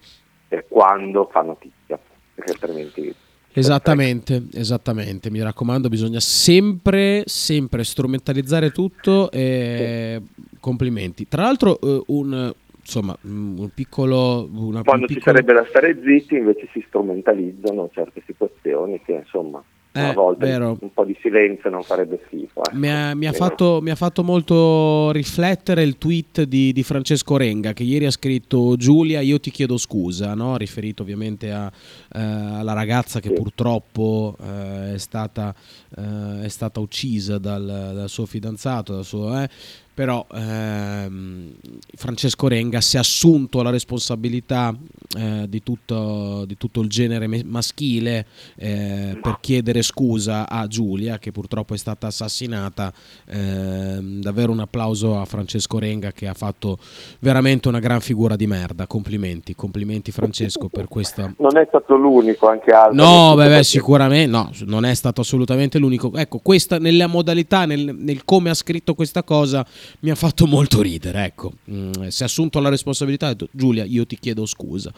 [0.49, 1.99] eh, quando fa notizia,
[2.33, 3.15] perché altrimenti
[3.57, 10.21] Esattamente, esattamente, mi raccomando, bisogna sempre, sempre strumentalizzare tutto e
[10.59, 11.25] complimenti.
[11.29, 14.49] Tra l'altro eh, un, insomma, un piccolo...
[14.53, 15.07] Una, Quando un piccolo...
[15.07, 19.63] ci sarebbe da stare zitti invece si strumentalizzano certe situazioni che insomma
[19.99, 20.77] una eh, volta vero.
[20.79, 22.59] un po' di silenzio non farebbe schifo.
[22.65, 22.75] Ecco.
[22.75, 27.37] Mi, ha, mi, ha fatto, mi, ha, fatto, molto riflettere il tweet di, di, Francesco
[27.37, 30.57] Renga che ieri ha scritto Giulia io ti chiedo scusa, no?
[30.57, 31.71] riferito ovviamente a,
[32.13, 33.33] eh, alla ragazza che sì.
[33.33, 35.55] purtroppo eh, è, stata,
[35.97, 39.49] eh, è, stata, uccisa dal, dal suo fidanzato, dal suo, eh,
[39.95, 41.53] però ehm,
[41.95, 44.75] Francesco Renga si è assunto la responsabilità
[45.17, 48.25] eh, di, tutto, di, tutto, il genere maschile
[48.57, 52.91] eh, per chiedere scusa a Giulia che purtroppo è stata assassinata.
[53.25, 56.77] Eh, davvero un applauso a Francesco Renga che ha fatto
[57.19, 58.87] veramente una gran figura di merda.
[58.87, 62.97] Complimenti, complimenti Francesco per questa non è stato l'unico anche altri.
[62.97, 66.11] No beh, beh sicuramente no non è stato assolutamente l'unico.
[66.15, 69.65] Ecco questa nella modalità nel, nel come ha scritto questa cosa
[69.99, 71.25] mi ha fatto molto ridere.
[71.25, 73.27] Ecco, mm, si è assunto la responsabilità.
[73.27, 74.91] Ha detto, Giulia, io ti chiedo scusa.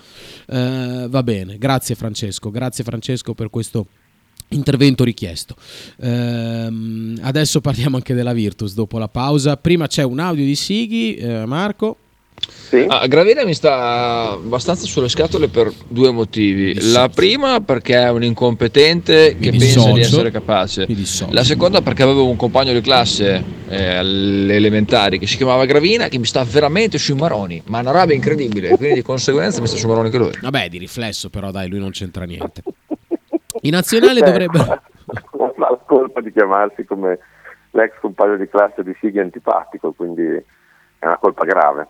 [0.47, 3.87] Eh, va bene, grazie Francesco, grazie Francesco per questo
[4.49, 5.55] intervento richiesto.
[5.97, 9.57] Eh, adesso parliamo anche della Virtus dopo la pausa.
[9.57, 11.97] Prima c'è un audio di Sighi, eh, Marco.
[12.67, 12.85] Sì.
[12.85, 16.91] Ah, Gravina mi sta abbastanza sulle scatole per due motivi.
[16.91, 19.85] La prima perché è un incompetente mi che dissocio.
[19.85, 20.87] pensa di essere capace.
[21.29, 26.09] La seconda perché avevo un compagno di classe eh, alle elementari che si chiamava Gravina
[26.09, 29.77] che mi sta veramente sui maroni, ma una roba incredibile, quindi di conseguenza mi sta
[29.77, 30.31] sui maroni anche lui.
[30.41, 32.63] Vabbè, di riflesso però dai, lui non c'entra niente.
[33.61, 34.65] I nazionali dovrebbero...
[35.55, 37.17] Ma la colpa di chiamarsi come
[37.71, 40.25] l'ex compagno di classe di Sighi antipatico, quindi
[40.99, 41.87] è una colpa grave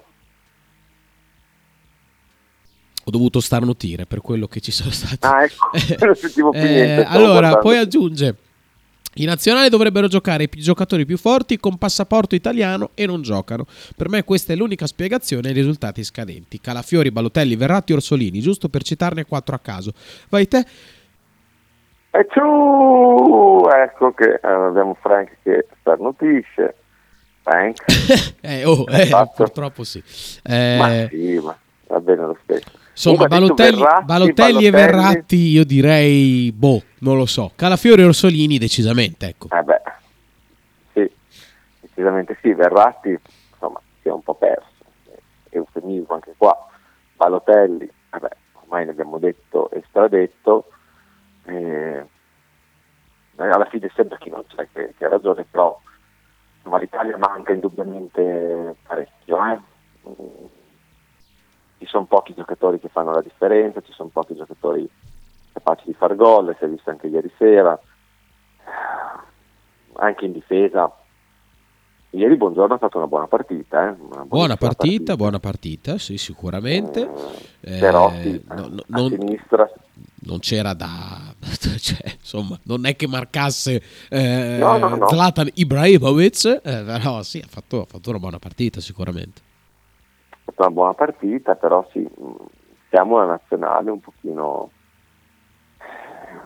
[3.07, 5.25] ho dovuto starnutire per quello che ci sono stati.
[5.25, 5.71] Ah, ecco,
[6.53, 8.35] eh, allora, poi aggiunge.
[9.15, 13.65] I nazionali dovrebbero giocare i giocatori più forti con passaporto italiano e non giocano.
[13.95, 16.59] Per me questa è l'unica spiegazione ai risultati scadenti.
[16.59, 19.93] Calafiori, Balotelli, Verratti, Orsolini, giusto per citarne quattro a caso.
[20.29, 20.65] Vai te.
[22.11, 23.67] E ciù!
[23.73, 26.75] Ecco che eh, abbiamo Frank che starnutisce.
[27.41, 27.85] Frank.
[28.41, 30.03] eh, oh, eh, purtroppo sì.
[30.47, 32.85] Ma sì, ma va bene lo stesso.
[32.97, 37.51] Insomma, Balotelli, Verratti, Balotelli, e Verratti io direi, boh, non lo so.
[37.55, 39.49] Calafiori e Orsolini decisamente, ecco.
[39.51, 39.81] Eh beh,
[40.93, 41.11] sì,
[41.79, 42.53] decisamente sì.
[42.53, 43.15] Verratti,
[43.51, 44.65] insomma, si è un po' perso.
[45.49, 46.57] Eufemismo anche qua.
[47.15, 48.29] Balotelli, vabbè,
[48.63, 50.65] ormai ne abbiamo detto e stradetto.
[51.45, 52.03] Eh,
[53.35, 55.79] alla fine sempre chi non c'è che, che ha ragione, però
[56.57, 59.37] insomma, l'Italia manca indubbiamente parecchio.
[59.45, 59.59] Eh?
[61.77, 64.89] Ci sono pochi giocatori che fanno la differenza, ci sono pochi giocatori
[65.53, 67.79] capaci di far gol, si è visto anche ieri sera,
[69.93, 70.91] anche in difesa.
[72.11, 73.89] Ieri Buongiorno ha fatto una buona partita.
[73.89, 73.95] Eh?
[73.99, 77.09] Una buona partita, partita, buona partita, sì, sicuramente.
[77.59, 79.69] Eh, però sì, no, no, non, sinistra
[80.27, 81.33] non c'era da
[81.79, 87.47] cioè, insomma non è che marcasse eh, no, no, Zlatan Ibrahimovic eh, però sì ha
[87.49, 89.41] fatto, ha fatto, una buona partita sicuramente
[90.57, 92.07] fatto una buona partita, però sì,
[92.89, 94.71] siamo una nazionale un pochino,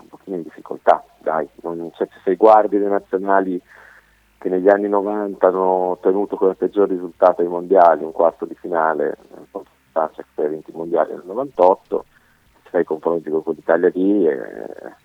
[0.01, 3.61] un pochino in difficoltà, dai, non, cioè, se guardi le nazionali
[4.37, 9.17] che negli anni 90 hanno ottenuto come peggior risultato ai mondiali, un quarto di finale,
[9.91, 12.05] Francia che ha vinto i mondiali nel 98,
[12.63, 14.95] se fai i confronti con quell'Italia lì, eh,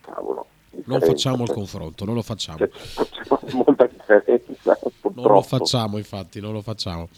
[0.00, 0.46] cavolo,
[0.86, 2.58] non facciamo il confronto, non lo facciamo.
[2.66, 4.74] C'è, c'è molta differenza.
[4.74, 5.20] Purtroppo.
[5.20, 7.08] Non lo facciamo, infatti, non lo facciamo.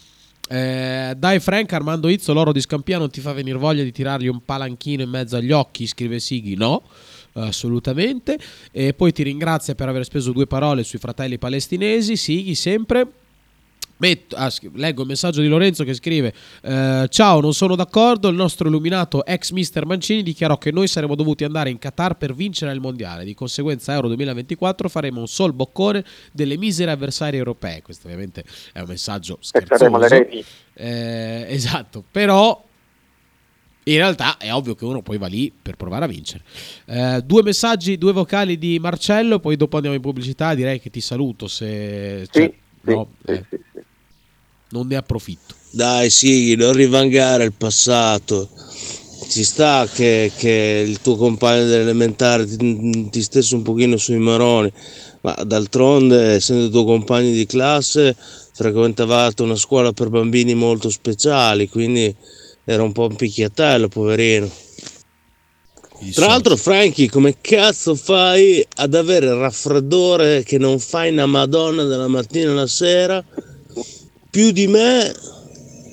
[0.47, 4.27] Eh, dai Frank, Armando Izzo, l'oro di Scampia non ti fa venire voglia di tirargli
[4.27, 6.83] un palanchino in mezzo agli occhi, scrive Sighi, no
[7.33, 8.37] assolutamente.
[8.71, 12.15] E poi ti ringrazia per aver speso due parole sui fratelli palestinesi.
[12.15, 13.07] Sighi sempre
[13.99, 16.31] Metto, ah, leggo il messaggio di Lorenzo che scrive:
[16.61, 18.27] eh, Ciao, non sono d'accordo.
[18.27, 22.35] Il nostro illuminato ex mister Mancini dichiarò che noi saremmo dovuti andare in Qatar per
[22.35, 23.25] vincere il mondiale.
[23.25, 27.81] Di conseguenza, Euro 2024 faremo un sol boccone delle misere avversarie europee.
[27.81, 29.85] Questo, ovviamente, è un messaggio scherzoso.
[30.73, 32.65] Eh, esatto, però.
[33.87, 36.43] In realtà è ovvio che uno poi va lì per provare a vincere.
[36.87, 40.53] Eh, due messaggi, due vocali di Marcello, poi dopo andiamo in pubblicità.
[40.53, 42.27] Direi che ti saluto se.
[42.29, 43.45] Cioè, sì, no, sì, eh.
[43.49, 43.85] sì, sì
[44.69, 45.55] non ne approfitto.
[45.69, 48.49] Dai, sì, non rivangare il passato.
[49.29, 54.71] Ci sta che, che il tuo compagno dell'elementare ti, ti stesse un pochino sui maroni,
[55.21, 58.15] ma d'altronde, essendo tuo compagno di classe,
[58.53, 62.15] frequentavate una scuola per bambini molto speciali, quindi
[62.63, 64.49] era un po' un picchiatello, poverino.
[66.13, 71.83] Tra l'altro, Frankie, come cazzo fai ad avere il raffreddore che non fai una madonna
[71.83, 73.23] dalla mattina alla sera?
[74.29, 75.13] Più di me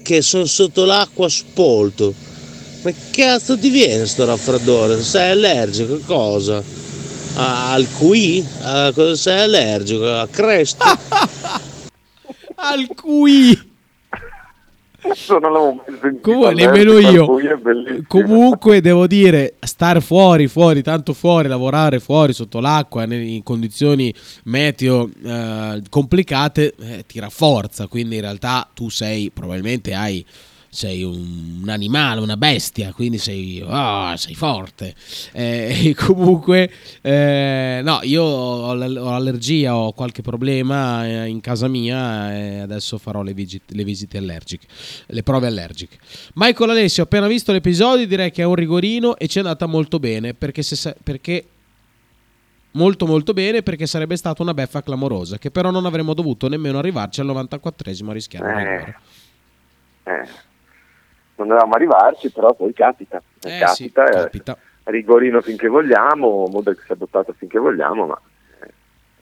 [0.03, 2.14] che sono sotto l'acqua spolto.
[2.83, 5.03] Ma cazzo ti viene sto raffreddore?
[5.03, 6.62] Sei allergico a cosa?
[7.37, 8.47] Al qui?
[8.62, 10.11] A cosa sei allergico?
[10.12, 10.85] A Cresti?
[12.57, 13.59] Al qui?
[13.59, 14.94] non l'avevo mai sentito.
[16.21, 17.27] Comunque, nemmeno io.
[18.07, 24.14] Comunque, devo dire, star fuori, fuori, tanto fuori, lavorare fuori sotto l'acqua in condizioni
[24.45, 27.87] meteo eh, complicate eh, ti rafforza.
[27.87, 30.25] Quindi, in realtà, tu sei probabilmente hai
[30.74, 34.94] sei un, animale, una bestia, quindi sei, oh, sei forte.
[35.32, 36.68] Eh, comunque,
[37.00, 42.98] eh, no, io ho, ho, allergia, ho qualche problema eh, in casa mia e adesso
[42.98, 44.66] farò le, visite, le visite allergiche,
[45.06, 45.96] le prove allergiche.
[46.34, 49.66] Michael Alessio, ho appena visto l'episodio, direi che è un rigorino e ci è andata
[49.66, 51.44] molto bene perché, se, perché
[52.72, 56.78] molto molto bene perché sarebbe stata una beffa clamorosa che però non avremmo dovuto nemmeno
[56.78, 58.96] arrivarci al 94esimo a rischiare
[60.02, 60.52] eh, eh
[61.37, 63.23] non dovevamo arrivarci, però poi capita.
[63.42, 64.57] Eh, capita, sì, capita.
[64.85, 68.20] rigorino finché vogliamo, Modric si è adottato finché vogliamo, ma
[68.61, 68.73] eh,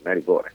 [0.03, 0.53] non è rigore.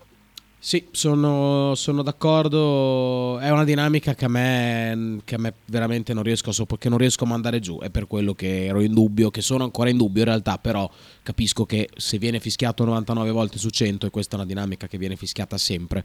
[0.60, 3.38] Sì, sono, sono, d'accordo.
[3.38, 6.98] È una dinamica che a, me, che a me veramente non riesco, a, che non
[6.98, 7.80] riesco a mandare giù.
[7.80, 10.90] È per quello che ero in dubbio, che sono ancora in dubbio in realtà, però
[11.22, 14.98] capisco che se viene fischiato 99 volte su 100, e questa è una dinamica che
[14.98, 16.04] viene fischiata sempre,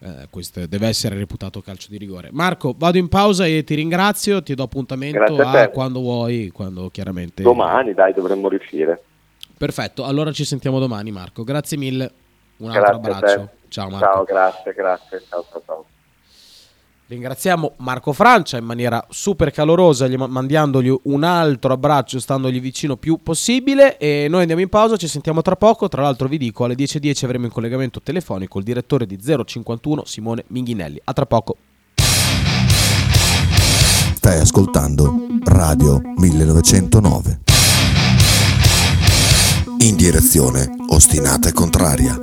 [0.00, 2.28] eh, questo deve essere reputato calcio di rigore.
[2.30, 6.90] Marco, vado in pausa e ti ringrazio, ti do appuntamento a, a quando vuoi, quando
[6.90, 7.42] chiaramente...
[7.42, 9.02] Domani, dai, dovremmo riuscire.
[9.56, 11.42] Perfetto, allora ci sentiamo domani Marco.
[11.42, 12.12] Grazie mille.
[12.58, 13.62] Un altro grazie abbraccio.
[13.74, 14.06] Ciao Marco.
[14.06, 15.24] Ciao, grazie, grazie.
[15.28, 15.84] Ciao, ciao, ciao.
[17.08, 23.98] Ringraziamo Marco Francia in maniera super calorosa, mandandogli un altro abbraccio, standogli vicino più possibile.
[23.98, 25.88] E noi andiamo in pausa, ci sentiamo tra poco.
[25.88, 30.04] Tra l'altro, vi dico alle 10.10 .10 avremo in collegamento telefonico il direttore di 051
[30.04, 31.00] Simone Minghinelli.
[31.02, 31.56] A tra poco.
[34.14, 37.40] Stai ascoltando Radio 1909.
[39.78, 42.22] In direzione ostinata e contraria.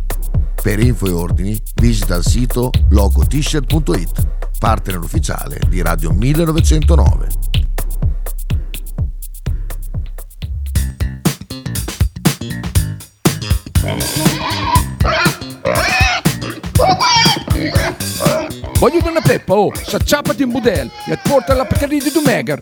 [0.61, 4.27] Per info e ordini visita il sito logotshirt.it,
[4.59, 7.27] partner ufficiale di Radio 1909.
[18.77, 22.61] Voglio una peppa, oh, s'acciappati in budel e porta la Pcaridi di Dumegar.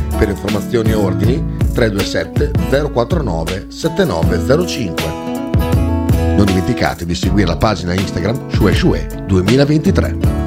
[0.21, 2.51] per informazioni e ordini 327
[2.91, 5.03] 049 7905.
[6.35, 10.39] Non dimenticate di seguire la pagina Instagram Shue Shue 2023.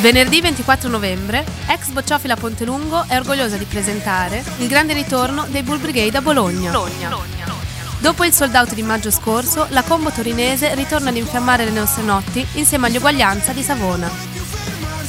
[0.00, 5.80] Venerdì 24 novembre, ex Bocciofila Pontelungo è orgogliosa di presentare il grande ritorno dei Bull
[5.80, 6.70] Brigade a Bologna.
[6.72, 7.61] Bologna.
[8.02, 12.02] Dopo il sold out di maggio scorso, la combo torinese ritorna ad infiammare le nostre
[12.02, 14.10] notti insieme agli Uguaglianza di Savona.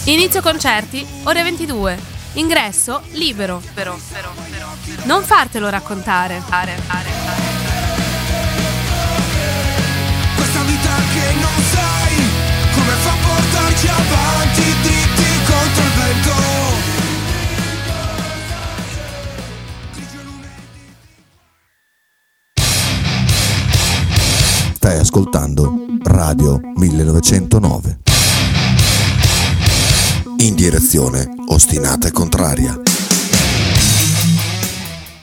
[0.04, 1.98] Inizio concerti, ore 22.
[2.34, 3.64] Ingresso libero.
[3.74, 4.68] Però, però, però,
[5.06, 6.39] non fartelo raccontare.
[6.50, 7.41] Are, are, are.
[10.36, 12.16] Questa vita che non sai
[12.76, 14.62] come fa portarci avanti
[24.84, 28.00] Stai ascoltando Radio 1909.
[30.40, 32.93] In direzione ostinata e contraria.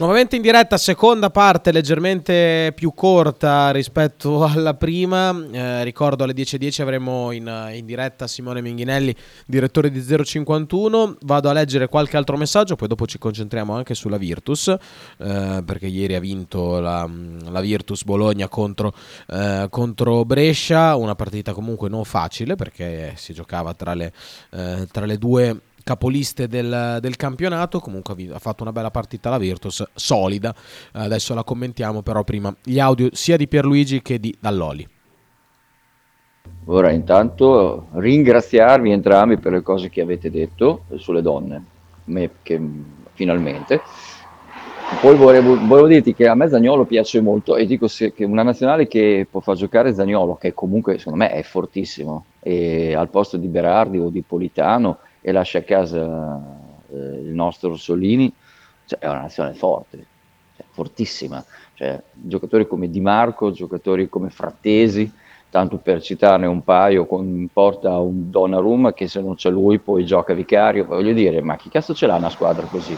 [0.01, 5.29] Nuovamente in diretta, seconda parte leggermente più corta rispetto alla prima.
[5.53, 11.19] Eh, ricordo alle 10.10 avremo in, in, diretta Simone Minghinelli, direttore di 051.
[11.21, 15.89] Vado a leggere qualche altro messaggio, poi dopo ci concentriamo anche sulla Virtus, eh, perché
[15.89, 17.07] ieri ha vinto la,
[17.51, 18.95] la Virtus Bologna contro,
[19.29, 24.15] eh, contro, Brescia, una partita comunque non facile perché si giocava tra le,
[24.53, 27.81] eh, tra le due capoliste del, del, campionato.
[27.81, 30.55] Comunque ha fatto una bella partita la Virtus, solida.
[30.93, 34.87] Adesso la commentiamo, però prima gli audio sia di Pierluigi che di Dalloli.
[36.67, 41.65] Ora intanto ringraziarvi entrambi per le cose che avete detto sulle donne,
[42.05, 42.61] me, che,
[43.15, 43.81] finalmente.
[45.01, 48.43] Poi volevo, volevo, dirti che a me Zagnolo piace molto e dico se, che una
[48.43, 53.37] nazionale che può far giocare Zagnolo, che comunque secondo me è fortissimo, e al posto
[53.37, 56.41] di Berardi o di Politano, e lascia a casa
[56.93, 58.33] eh, il nostro Orsolini,
[58.87, 60.07] cioè, è una nazione forte,
[60.57, 61.45] cioè, fortissima.
[61.75, 65.11] Cioè, giocatori come Di Marco, giocatori come Frattesi,
[65.51, 70.05] tanto per citarne un paio, con, porta un Donnarumma che se non c'è lui poi
[70.05, 72.97] gioca vicario, voglio dire, ma chi cazzo ce l'ha una squadra così?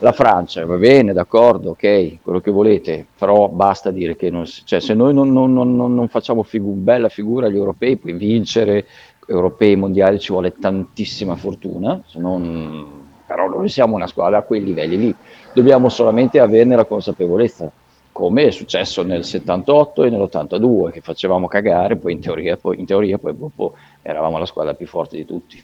[0.00, 4.78] La Francia, va bene, d'accordo, ok, quello che volete, però basta dire che non, cioè,
[4.78, 8.86] se noi non, non, non facciamo figu- bella figura agli europei, puoi vincere,
[9.28, 14.96] europei mondiali ci vuole tantissima fortuna, non, però noi siamo una squadra a quei livelli
[14.96, 15.14] lì,
[15.52, 17.70] dobbiamo solamente averne la consapevolezza,
[18.10, 22.86] come è successo nel 78 e nell'82, che facevamo cagare, poi in teoria poi, in
[22.86, 25.62] teoria, poi dopo eravamo la squadra più forte di tutti.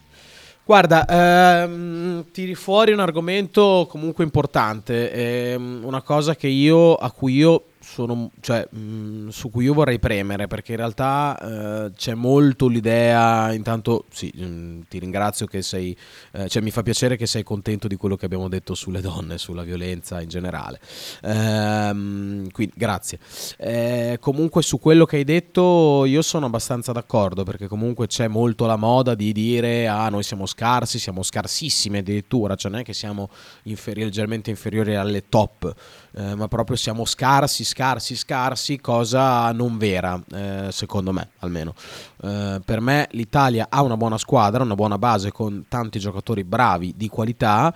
[0.66, 7.64] Guarda, ehm, tiri fuori un argomento comunque importante, ehm, una cosa io, a cui io
[7.84, 11.38] sono, cioè, mh, mm, su cui io vorrei premere perché in realtà
[11.86, 15.96] eh, c'è molto l'idea, intanto sì, mh, mm, ti ringrazio che sei,
[16.32, 19.38] eh, cioè, mi fa piacere che sei contento di quello che abbiamo detto sulle donne,
[19.38, 20.80] sulla violenza in generale,
[21.22, 23.18] ehm, quindi grazie.
[23.58, 28.66] Eh, comunque su quello che hai detto io sono abbastanza d'accordo perché comunque c'è molto
[28.66, 32.94] la moda di dire ah noi siamo scarsi, siamo scarsissimi addirittura, cioè non è che
[32.94, 33.28] siamo
[33.64, 35.74] inferi- leggermente inferiori alle top,
[36.16, 41.74] eh, ma proprio siamo scarsi, scarsi scarsi, cosa non vera, eh, secondo me almeno.
[42.22, 46.94] Eh, per me l'Italia ha una buona squadra, una buona base con tanti giocatori bravi
[46.96, 47.74] di qualità.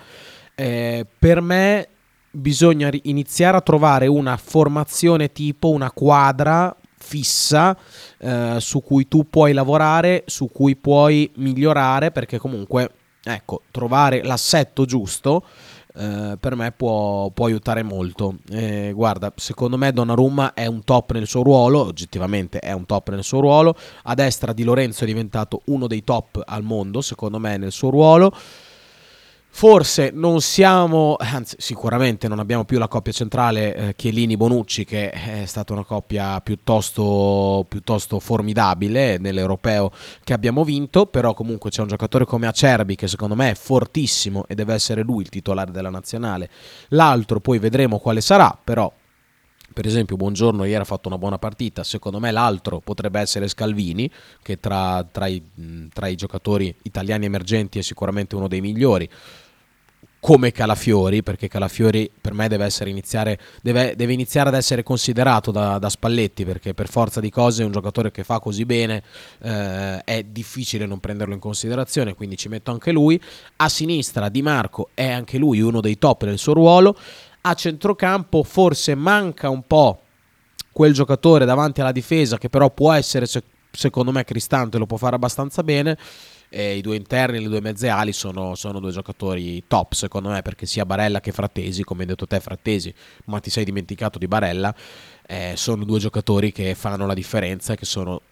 [0.55, 1.89] Eh, per me
[2.30, 7.76] bisogna iniziare a trovare una formazione tipo, una quadra fissa
[8.18, 12.91] eh, su cui tu puoi lavorare, su cui puoi migliorare, perché comunque,
[13.24, 15.45] ecco, trovare l'assetto giusto
[15.99, 18.36] eh, per me può, può aiutare molto.
[18.51, 23.11] Eh, guarda, secondo me Donnarumma è un top nel suo ruolo, oggettivamente è un top
[23.11, 23.74] nel suo ruolo.
[24.05, 27.90] A destra Di Lorenzo è diventato uno dei top al mondo, secondo me, nel suo
[27.90, 28.32] ruolo.
[29.59, 35.46] Forse non siamo, anzi sicuramente non abbiamo più la coppia centrale eh, Chiellini-Bonucci che è
[35.46, 39.90] stata una coppia piuttosto, piuttosto formidabile nell'europeo
[40.22, 44.44] che abbiamo vinto, però comunque c'è un giocatore come Acerbi che secondo me è fortissimo
[44.46, 46.48] e deve essere lui il titolare della nazionale.
[46.90, 48.92] L'altro poi vedremo quale sarà, però
[49.72, 54.09] per esempio Buongiorno ieri ha fatto una buona partita, secondo me l'altro potrebbe essere Scalvini,
[54.40, 55.42] che tra, tra, i,
[55.92, 59.11] tra i giocatori italiani emergenti è sicuramente uno dei migliori
[60.20, 65.78] come Calafiori, perché Calafiori per me deve, iniziare, deve, deve iniziare ad essere considerato da,
[65.78, 69.02] da, Spalletti, perché per forza di cose un giocatore che fa così bene
[69.42, 73.20] eh, è difficile non prenderlo in considerazione, quindi ci metto anche lui.
[73.56, 76.96] A sinistra Di Marco è anche lui uno dei top nel suo ruolo.
[77.42, 80.00] A centrocampo forse manca un po'
[80.72, 83.26] quel giocatore davanti alla difesa che però può essere
[83.70, 85.96] secondo me Cristante, lo può fare abbastanza bene
[86.49, 90.30] e I due interni e le due mezze ali sono, sono, due giocatori top secondo
[90.30, 92.92] me perché sia Barella che Frattesi, come hai detto te Frattesi,
[93.26, 94.74] ma ti sei dimenticato di Barella,
[95.26, 98.22] eh, sono due giocatori che fanno la differenza e che sono,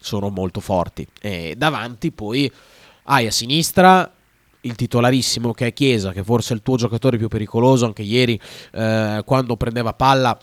[0.00, 1.06] sono molto forti.
[1.20, 2.50] E davanti poi
[3.04, 4.10] hai a sinistra
[4.60, 8.40] il titolarissimo che è Chiesa, che forse è il tuo giocatore più pericoloso, anche ieri
[8.72, 10.38] eh, quando prendeva palla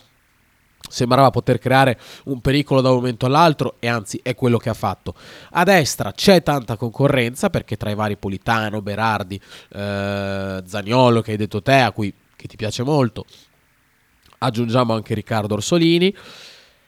[0.92, 4.74] sembrava poter creare un pericolo da un momento all'altro e anzi è quello che ha
[4.74, 5.14] fatto.
[5.52, 9.40] A destra c'è tanta concorrenza perché tra i vari Politano, Berardi,
[9.70, 13.24] eh, Zagnolo che hai detto te, a cui ti piace molto,
[14.38, 16.14] aggiungiamo anche Riccardo Orsolini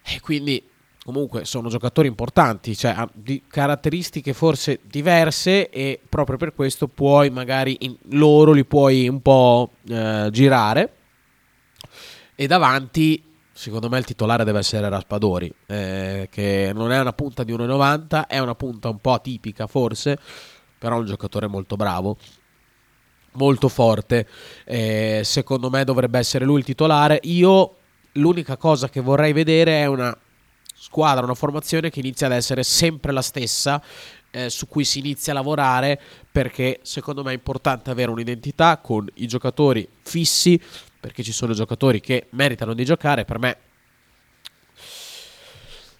[0.02, 0.62] e quindi
[1.04, 7.76] comunque sono giocatori importanti, cioè di caratteristiche forse diverse e proprio per questo puoi magari
[7.80, 10.94] in loro li puoi un po' eh, girare
[12.34, 13.22] e davanti
[13.54, 18.26] secondo me il titolare deve essere Raspadori, eh, che non è una punta di 1,90,
[18.26, 20.18] è una punta un po' atipica forse,
[20.76, 22.16] però è un giocatore molto bravo,
[23.32, 24.28] molto forte,
[24.64, 27.20] eh, secondo me dovrebbe essere lui il titolare.
[27.22, 27.76] Io
[28.14, 30.16] l'unica cosa che vorrei vedere è una
[30.74, 33.80] squadra, una formazione che inizia ad essere sempre la stessa,
[34.32, 36.00] eh, su cui si inizia a lavorare
[36.30, 40.60] perché secondo me è importante avere un'identità con i giocatori fissi
[41.04, 43.26] perché ci sono giocatori che meritano di giocare.
[43.26, 43.56] Per me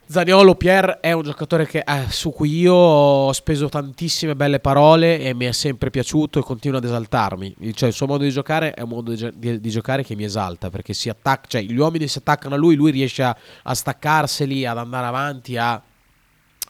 [0.07, 5.19] Zaniolo Pier è un giocatore che, eh, su cui io ho speso tantissime belle parole
[5.19, 7.55] e mi è sempre piaciuto e continua ad esaltarmi.
[7.75, 10.25] Cioè, il suo modo di giocare è un modo di, di, di giocare che mi
[10.25, 13.75] esalta perché si attacca, cioè, gli uomini si attaccano a lui, lui riesce a, a
[13.75, 15.83] staccarseli, ad andare avanti, a,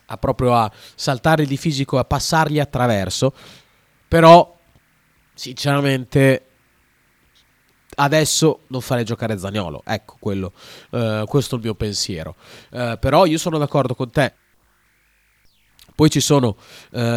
[0.06, 3.32] a proprio a saltarli di fisico, a passargli attraverso.
[4.08, 4.58] Però,
[5.34, 6.46] sinceramente,
[7.96, 9.82] adesso non farei giocare Zagnolo.
[9.84, 10.52] Ecco, quello,
[10.90, 12.34] uh, questo è il mio pensiero.
[12.70, 14.32] Uh, però io sono d'accordo con te.
[15.94, 16.56] Poi ci sono uh,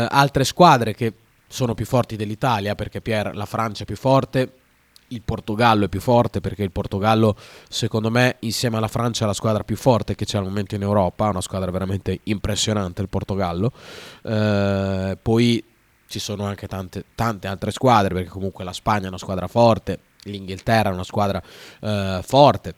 [0.10, 1.14] altre squadre che
[1.48, 4.54] sono più forti dell'Italia, perché Pier, la Francia è più forte,
[5.08, 7.36] il Portogallo è più forte, perché il Portogallo,
[7.70, 10.82] secondo me, insieme alla Francia è la squadra più forte che c'è al momento in
[10.82, 13.72] Europa, una squadra veramente impressionante il Portogallo.
[15.22, 15.64] poi
[16.08, 20.00] ci sono anche tante, tante altre squadre, perché comunque la Spagna è una squadra forte,
[20.30, 21.42] l'Inghilterra è una squadra
[21.82, 22.74] eh, forte,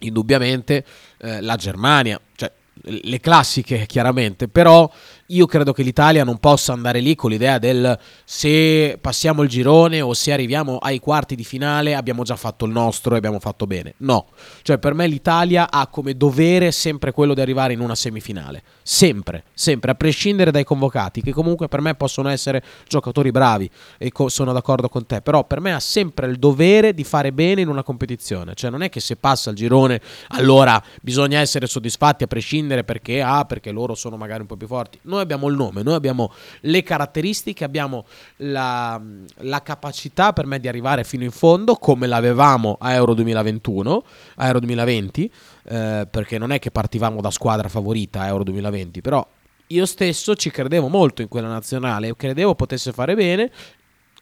[0.00, 0.84] indubbiamente
[1.18, 2.52] eh, la Germania, cioè
[2.82, 4.90] le classiche chiaramente, però
[5.30, 10.00] io credo che l'Italia non possa andare lì con l'idea del se passiamo il girone
[10.00, 13.66] o se arriviamo ai quarti di finale abbiamo già fatto il nostro e abbiamo fatto
[13.66, 13.94] bene.
[13.98, 14.28] No,
[14.62, 18.62] cioè per me l'Italia ha come dovere sempre quello di arrivare in una semifinale.
[18.82, 23.68] Sempre, sempre, a prescindere dai convocati, che comunque per me possono essere giocatori bravi
[23.98, 27.32] e co- sono d'accordo con te, però per me ha sempre il dovere di fare
[27.32, 28.54] bene in una competizione.
[28.54, 33.20] Cioè non è che se passa il girone allora bisogna essere soddisfatti a prescindere perché,
[33.20, 34.98] ah, perché loro sono magari un po' più forti.
[35.02, 38.06] Noi noi abbiamo il nome, noi abbiamo le caratteristiche, abbiamo
[38.36, 39.00] la,
[39.38, 44.04] la capacità per me di arrivare fino in fondo come l'avevamo a Euro 2021,
[44.36, 45.32] a Euro 2020,
[45.64, 49.26] eh, perché non è che partivamo da squadra favorita a Euro 2020, però
[49.68, 53.50] io stesso ci credevo molto in quella nazionale, credevo potesse fare bene,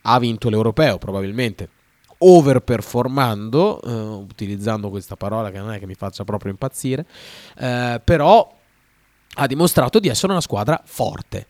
[0.02, 1.68] ha vinto l'europeo probabilmente
[2.18, 7.04] overperformando, eh, utilizzando questa parola che non è che mi faccia proprio impazzire,
[7.58, 8.55] eh, però
[9.36, 11.46] ha dimostrato di essere una squadra forte.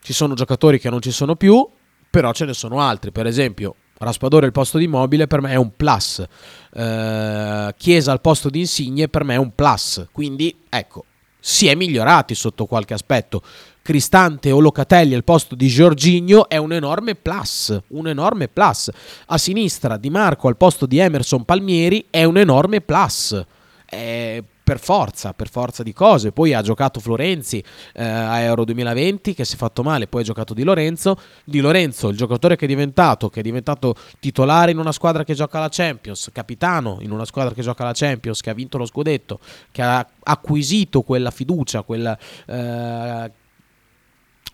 [0.00, 1.66] Ci sono giocatori che non ci sono più,
[2.10, 3.12] però ce ne sono altri.
[3.12, 6.24] Per esempio, Raspadore al posto di Mobile per me è un plus.
[6.72, 10.06] Eh, Chiesa al posto di Insigne per me è un plus.
[10.12, 11.04] Quindi, ecco,
[11.38, 13.42] si è migliorati sotto qualche aspetto.
[13.80, 18.90] Cristante o Locatelli al posto di Giorginio è un enorme plus, un enorme plus.
[19.26, 23.40] A sinistra Di Marco al posto di Emerson Palmieri è un enorme plus.
[23.84, 26.32] È per forza, per forza di cose.
[26.32, 27.62] Poi ha giocato Florenzi
[27.92, 31.16] eh, a Euro 2020 che si è fatto male, poi ha giocato Di Lorenzo.
[31.44, 35.34] Di Lorenzo, il giocatore che è diventato, che è diventato titolare in una squadra che
[35.34, 38.86] gioca la Champions, capitano in una squadra che gioca la Champions, che ha vinto lo
[38.86, 42.16] scudetto, che ha acquisito quella fiducia, quella...
[42.46, 43.40] Eh,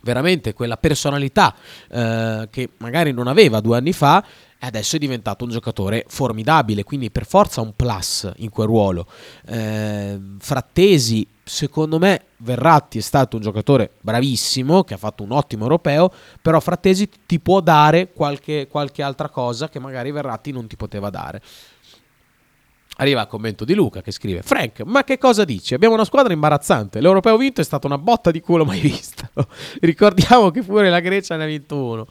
[0.03, 1.55] veramente quella personalità
[1.90, 4.24] eh, che magari non aveva due anni fa
[4.61, 9.07] e adesso è diventato un giocatore formidabile, quindi per forza un plus in quel ruolo.
[9.46, 15.62] Eh, Frattesi, secondo me, Verratti è stato un giocatore bravissimo, che ha fatto un ottimo
[15.62, 20.74] europeo, però Frattesi ti può dare qualche, qualche altra cosa che magari Verratti non ti
[20.74, 21.40] poteva dare.
[23.01, 25.72] Arriva il commento di Luca che scrive: Frank, ma che cosa dici?
[25.74, 27.01] Abbiamo una squadra imbarazzante.
[27.01, 29.30] L'europeo vinto è stata una botta di culo mai vista.
[29.80, 32.07] Ricordiamo che pure la Grecia ne ha vinto uno.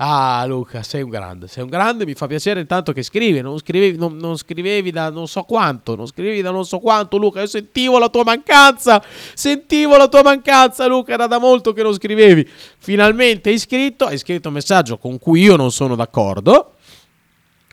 [0.00, 2.04] Ah, Luca, sei un grande, sei un grande.
[2.04, 3.40] Mi fa piacere intanto che scrivi.
[3.40, 5.94] Non scrivevi, non, non scrivevi da non so quanto.
[5.94, 7.40] Non scrivevi da non so quanto, Luca.
[7.40, 9.00] Io sentivo la tua mancanza.
[9.34, 11.12] Sentivo la tua mancanza, Luca.
[11.12, 12.48] Era da molto che non scrivevi.
[12.78, 14.04] Finalmente hai scritto.
[14.04, 16.74] Hai scritto un messaggio con cui io non sono d'accordo.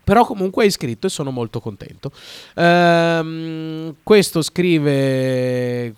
[0.05, 2.11] Però comunque hai scritto e sono molto contento.
[2.53, 5.93] Ehm, questo scrive.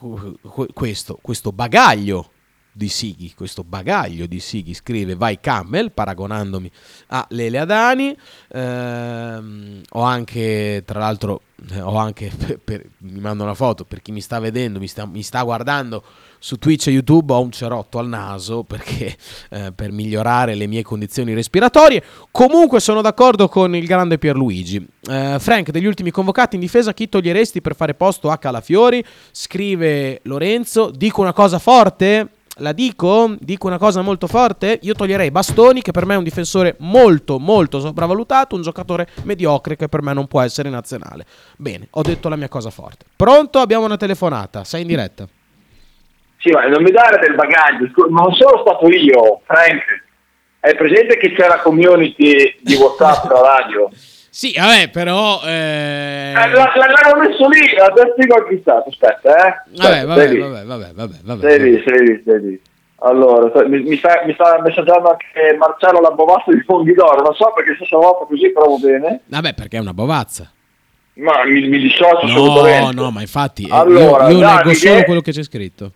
[0.74, 2.32] Questo, questo bagaglio
[2.78, 6.72] di Sighi, questo bagaglio di Sighi, scrive Vai Cammel, paragonandomi
[7.08, 8.16] a Lele Adani.
[8.50, 11.42] Ehm, ho anche, tra l'altro,
[11.72, 14.88] eh, ho anche, per, per, mi mando una foto, per chi mi sta vedendo, mi
[14.88, 16.04] sta, mi sta guardando
[16.48, 19.18] su Twitch e YouTube, ho un cerotto al naso perché
[19.50, 22.02] eh, per migliorare le mie condizioni respiratorie.
[22.32, 24.78] Comunque sono d'accordo con il grande Pierluigi.
[25.10, 29.04] Eh, Frank, degli ultimi convocati in difesa, chi toglieresti per fare posto a Calafiori?
[29.30, 32.30] Scrive Lorenzo, dico una cosa forte
[32.60, 36.24] la dico, dico una cosa molto forte, io toglierei Bastoni che per me è un
[36.24, 41.26] difensore molto molto sopravvalutato, un giocatore mediocre che per me non può essere nazionale.
[41.58, 43.06] Bene, ho detto la mia cosa forte.
[43.16, 43.60] Pronto?
[43.60, 45.28] Abbiamo una telefonata, sei in diretta.
[46.38, 50.06] Sì, ma non mi dare del bagaglio, non sono stato io, Frank.
[50.60, 53.90] È presente che c'è la community di WhatsApp la radio?
[54.38, 55.42] Sì, vabbè, però.
[55.44, 56.30] Eh...
[56.30, 58.90] Eh, l'hanno messo lì, adesso dico a chi stato.
[58.90, 59.64] Aspetta, eh.
[59.74, 61.50] Aspetta, vabbè, vabbè, vabbè, vabbè, vabbè, vabbè.
[61.50, 62.62] Sei lì, sei lì, sei lì.
[63.00, 67.24] Allora, mi, mi, sta, mi sta messaggiando anche Marcello la bovazza di Fonghidoro.
[67.24, 69.22] Non so perché stessa volta così provo bene.
[69.26, 70.52] Vabbè, perché è una bovazza.
[71.14, 72.96] Ma mi, mi dissocio no, assolutamente.
[72.96, 73.68] No, no, ma infatti.
[73.72, 75.92] Allora, io, io Davide, leggo solo quello che c'è scritto.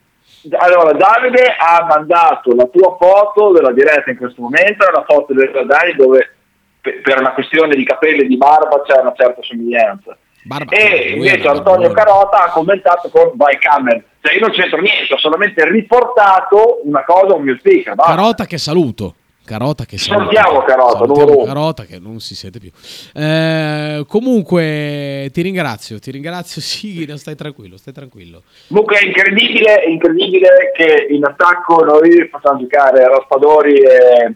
[0.57, 5.33] Allora, Davide ha mandato la tua foto della diretta in questo momento, è la foto
[5.33, 6.35] del Dani dove
[6.81, 10.17] per una questione di capelli e di barba c'è una certa somiglianza.
[10.43, 14.03] Barba, e invece Antonio Carota ha commentato con Vai Camel.
[14.21, 17.93] Cioè io non c'entro niente, ho solamente riportato una cosa a un mio speaker.
[17.93, 18.15] Basta.
[18.15, 19.15] Carota che saluto.
[19.51, 20.33] Carota che saluto.
[20.33, 22.71] Salutiamo Carota, Salutiamo Carota che non si sente più.
[23.13, 28.43] Eh, comunque ti ringrazio, ti ringrazio, sì, stai tranquillo, stai tranquillo.
[28.69, 34.35] Comunque è incredibile, è incredibile che in attacco noi facciamo giocare Raspadori e,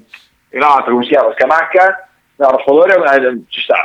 [0.50, 3.76] e l'altro, come si chiama, Scamacca No, Raspadori eh, ci sta.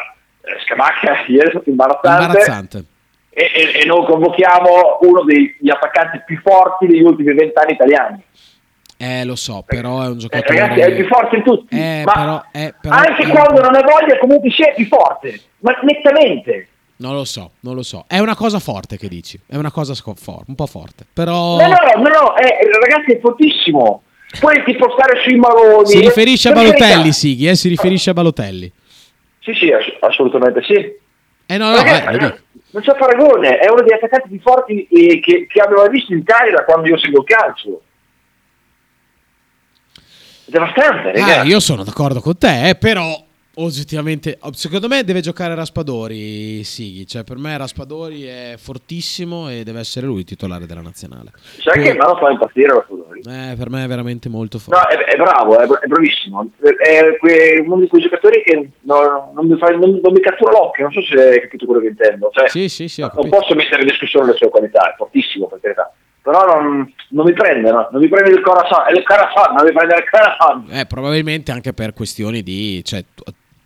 [0.40, 2.24] Eh, Scamacca ieri è stato imbarazzante.
[2.24, 2.84] imbarazzante.
[3.30, 8.24] E, e, e, noi convochiamo uno degli attaccanti più forti degli ultimi vent'anni italiani.
[9.02, 10.58] Eh, lo so, però è un giocatore...
[10.58, 11.74] Eh, ragazzi, è il più forte di tutti.
[11.74, 15.40] Eh, ma però, eh, però, anche quando non ha voglia, comunque sia più forte.
[15.60, 16.68] Ma nettamente.
[16.96, 18.04] Non lo so, non lo so.
[18.06, 19.40] È una cosa forte che dici.
[19.46, 21.06] È una cosa for- un po' forte.
[21.10, 21.56] Però...
[21.56, 24.02] No, no, no, no, è, ragazzi, è fortissimo.
[24.38, 25.86] Poi ti può stare sui maroni.
[25.86, 27.54] Si riferisce a Balotelli, Sighi, eh?
[27.54, 28.70] Si riferisce a Balotelli.
[29.38, 30.74] Sì, sì, ass- assolutamente sì.
[31.46, 32.38] Eh no, no, Ragazzi, eh,
[32.72, 36.18] non c'è paragone, è uno degli attaccanti più forti eh, che, che abbiamo visto in
[36.18, 37.80] Italia da quando io seguo il calcio.
[40.50, 41.38] Devastante, ragazzi.
[41.38, 47.04] Ah, io sono d'accordo con te, eh, però oggettivamente secondo me deve giocare Raspadori Sighi
[47.04, 51.32] cioè per me Raspadori è fortissimo e deve essere lui il titolare della nazionale.
[51.58, 53.20] Sai Poi, che me lo fa impazzire Raspadori.
[53.20, 54.94] Eh, per me è veramente molto forte.
[54.94, 56.50] No è, è bravo è, è, bravissimo.
[56.58, 60.84] È, uno di quei giocatori che no, non, mi fa, non, non, mi cattura l'occhio
[60.84, 62.30] non so se hai capito quello che intendo.
[62.32, 65.60] Cioè, sì, sì, sì, non posso mettere in discussione le sue qualità è fortissimo per
[65.60, 65.92] carità
[66.30, 67.88] però non, non, mi prende, no?
[67.90, 70.66] non mi prende il corazon, il corazon, non mi prende il corazon.
[70.70, 73.04] Eh, probabilmente anche per questioni di, cioè,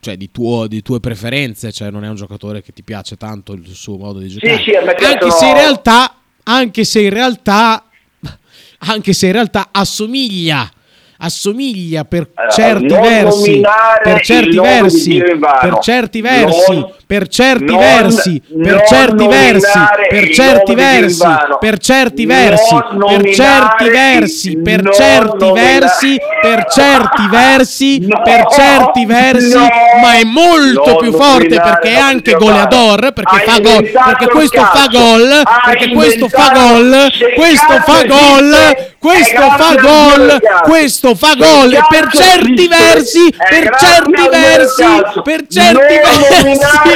[0.01, 3.53] cioè di, tuo, di, tue preferenze, cioè non è un giocatore che ti piace tanto
[3.53, 4.57] il suo modo di giocare.
[4.59, 7.85] Sì, sì, anche se in realtà, anche se in realtà,
[8.87, 10.69] anche se in realtà assomiglia
[11.17, 13.61] assomiglia per certi versi
[14.03, 19.79] per certi versi per certi versi per certi non, versi, per certi versi,
[20.09, 21.27] per certi versi,
[21.61, 29.57] per certi versi, per certi versi, per certi versi, per certi versi, per certi versi,
[30.01, 34.87] ma è molto più forte perché è anche goleador, perché fa gol, perché questo fa
[34.91, 42.09] gol, perché questo fa gol, questo fa gol, questo fa gol, questo fa gol per
[42.11, 44.85] certi versi, per certi versi,
[45.23, 46.94] per certi versi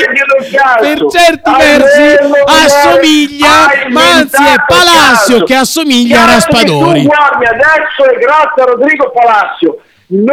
[0.81, 7.03] per certi versi assomiglia, ma anzi è Palacio che assomiglia a Raspadori.
[7.03, 9.81] Guardi, adesso è grazie a Rodrigo Palacio.
[10.11, 10.25] Non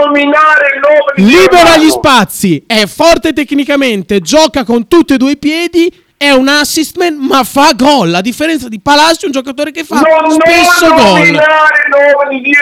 [0.00, 2.64] nominare il nome di libera gli spazi.
[2.66, 7.42] È forte tecnicamente gioca con tutti e due i piedi è un assist man ma
[7.42, 8.14] fa gol.
[8.14, 12.52] A differenza di Palacio un giocatore che fa non, spesso non gol il nome di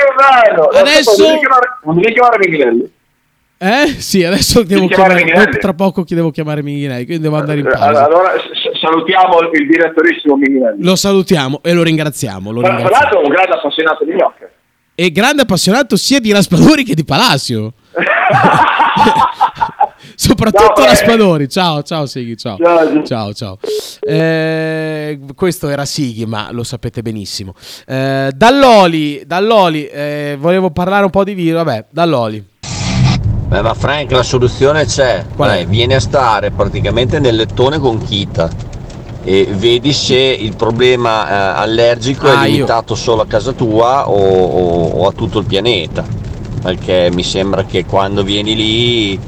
[0.72, 1.24] adesso
[1.82, 3.00] non devi chiamare Mighinelli
[3.62, 3.86] eh?
[3.86, 8.04] Sì adesso devo chiamare, chiamare tra poco devo chiamare Mighinelli quindi devo andare in pausa.
[8.04, 8.32] allora
[8.80, 13.54] salutiamo il direttorissimo Mighinelli lo salutiamo e lo ringraziamo, lo tra l'altro è un grande
[13.54, 14.50] appassionato di gnocche
[14.94, 17.72] e grande appassionato sia di Raspadori che di Palacio.
[20.14, 20.88] Soprattutto No, eh.
[20.88, 21.48] Raspadori.
[21.48, 22.58] Ciao ciao Sighi ciao.
[22.58, 23.02] Ciao.
[23.04, 23.58] ciao ciao.
[24.00, 27.54] Eh, questo era Sighi ma lo sapete benissimo.
[27.86, 32.50] Eh, Dall'Oli Dall'Oli eh, volevo parlare un po' di Viro vabbè Dall'Oli
[33.52, 35.26] Beh, ma Frank, la soluzione c'è.
[35.36, 35.52] Qual è?
[35.56, 38.50] Dai, vieni a stare praticamente nel lettone con Kita
[39.24, 42.52] e vedi se il problema eh, allergico Ah, è io.
[42.54, 46.02] limitato solo a casa tua o, o- o a tutto il pianeta.
[46.62, 49.20] Perché mi sembra che quando vieni lì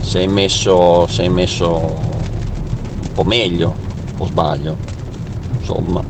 [0.00, 3.76] sei messo, sei messo un po' meglio,
[4.16, 4.76] o sbaglio.
[5.60, 6.02] Insomma.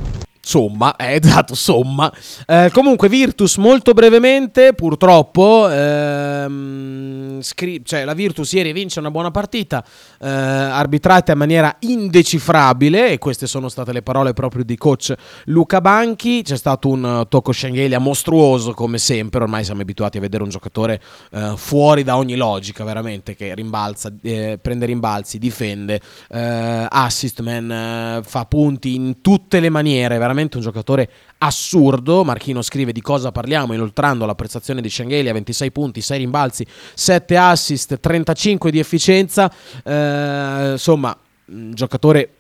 [0.48, 2.10] Somma, eh, esatto, somma.
[2.46, 9.30] Eh, comunque, Virtus, molto brevemente, purtroppo, ehm, scri- cioè, la Virtus ieri vince una buona
[9.30, 9.84] partita,
[10.18, 15.12] eh, arbitrata in maniera indecifrabile, e queste sono state le parole proprio di coach
[15.44, 16.40] Luca Banchi.
[16.40, 19.42] C'è stato un tocco Schengelia mostruoso, come sempre.
[19.42, 20.98] Ormai siamo abituati a vedere un giocatore
[21.30, 28.22] eh, fuori da ogni logica, veramente, che rimbalza, eh, prende rimbalzi, difende, eh, assist man,
[28.24, 32.24] fa punti in tutte le maniere, veramente un giocatore assurdo.
[32.24, 37.36] Marchino scrive di cosa parliamo, inoltrando la prestazione di Schengelia, 26 punti, 6 rimbalzi, 7
[37.36, 39.52] assist, 35 di efficienza.
[39.84, 41.16] Eh, insomma,
[41.46, 42.32] un giocatore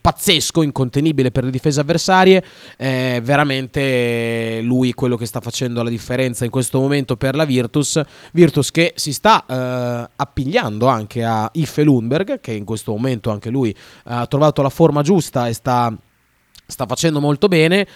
[0.00, 2.44] pazzesco, incontenibile per le difese avversarie.
[2.76, 8.00] È veramente lui quello che sta facendo la differenza in questo momento per la Virtus.
[8.32, 13.50] Virtus che si sta eh, appigliando anche a Ife Lundberg, che in questo momento anche
[13.50, 13.74] lui
[14.04, 15.94] ha trovato la forma giusta e sta,
[16.70, 17.86] sta facendo molto bene.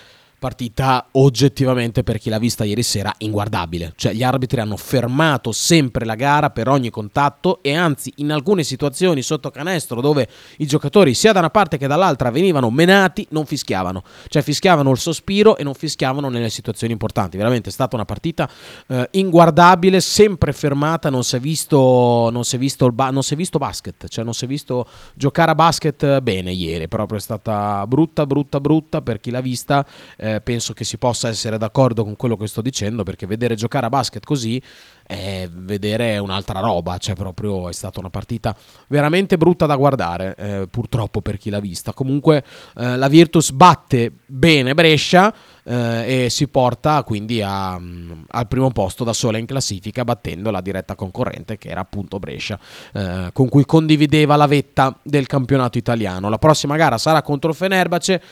[0.44, 6.04] Partita oggettivamente per chi l'ha vista ieri sera inguardabile, cioè gli arbitri hanno fermato sempre
[6.04, 10.28] la gara per ogni contatto e anzi in alcune situazioni sotto canestro dove
[10.58, 14.98] i giocatori sia da una parte che dall'altra venivano menati non fischiavano, cioè fischiavano il
[14.98, 18.46] sospiro e non fischiavano nelle situazioni importanti, veramente è stata una partita
[18.88, 23.32] eh, inguardabile, sempre fermata, non si è visto, non si è visto, ba- non si
[23.32, 27.22] è visto basket, cioè non si è visto giocare a basket bene ieri, proprio è
[27.22, 29.86] stata brutta, brutta, brutta per chi l'ha vista.
[30.18, 33.86] Eh, penso che si possa essere d'accordo con quello che sto dicendo perché vedere giocare
[33.86, 34.62] a basket così
[35.06, 38.56] è vedere un'altra roba, cioè proprio è stata una partita
[38.88, 41.92] veramente brutta da guardare, eh, purtroppo per chi l'ha vista.
[41.92, 42.42] Comunque
[42.76, 48.70] eh, la Virtus batte bene Brescia eh, e si porta quindi a, mm, al primo
[48.70, 52.58] posto da sola in classifica battendo la diretta concorrente che era appunto Brescia,
[52.92, 56.28] eh, con cui condivideva la vetta del campionato italiano.
[56.28, 58.22] La prossima gara sarà contro il Fenerbahce.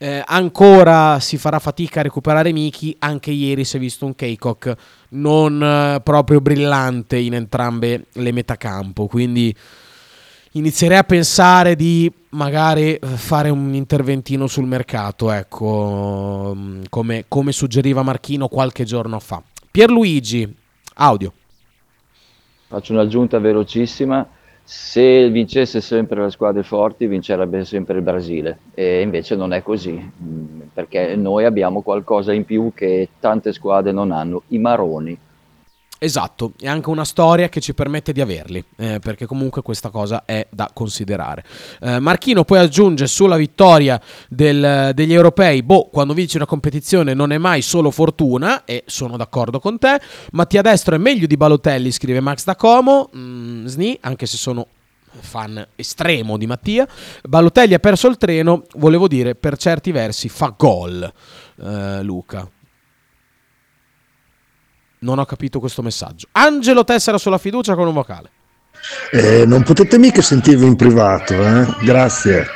[0.00, 2.94] Eh, ancora si farà fatica a recuperare Miki.
[3.00, 4.74] Anche ieri si è visto un Keikok
[5.10, 9.06] non eh, proprio brillante in entrambe le metacampo.
[9.08, 9.54] Quindi
[10.52, 15.32] inizierei a pensare di magari eh, fare un interventino sul mercato.
[15.32, 19.42] Ecco, mm, come, come suggeriva Marchino qualche giorno fa.
[19.68, 20.54] Pierluigi,
[20.94, 21.32] audio.
[22.68, 24.26] Faccio un'aggiunta velocissima.
[24.70, 28.58] Se vincesse sempre le squadre forti, vincerebbe sempre il Brasile.
[28.74, 33.92] E invece non è così, mm, perché noi abbiamo qualcosa in più che tante squadre
[33.92, 35.18] non hanno, i maroni.
[36.00, 40.22] Esatto, è anche una storia che ci permette di averli, eh, perché comunque questa cosa
[40.24, 41.44] è da considerare.
[41.80, 47.32] Eh, Marchino poi aggiunge sulla vittoria del, degli europei, boh, quando vinci una competizione non
[47.32, 50.00] è mai solo fortuna, e sono d'accordo con te.
[50.30, 54.68] Mattia Destro è meglio di Balotelli, scrive Max da Como, mm, Sni, anche se sono
[55.20, 56.86] fan estremo di Mattia.
[57.22, 61.12] Balotelli ha perso il treno, volevo dire, per certi versi fa gol,
[61.60, 62.48] eh, Luca.
[65.00, 66.28] Non ho capito questo messaggio.
[66.32, 68.30] Angelo tessera sulla fiducia con un vocale.
[69.10, 71.66] Eh, non potete mica sentirvi in privato, eh?
[71.82, 72.46] Grazie.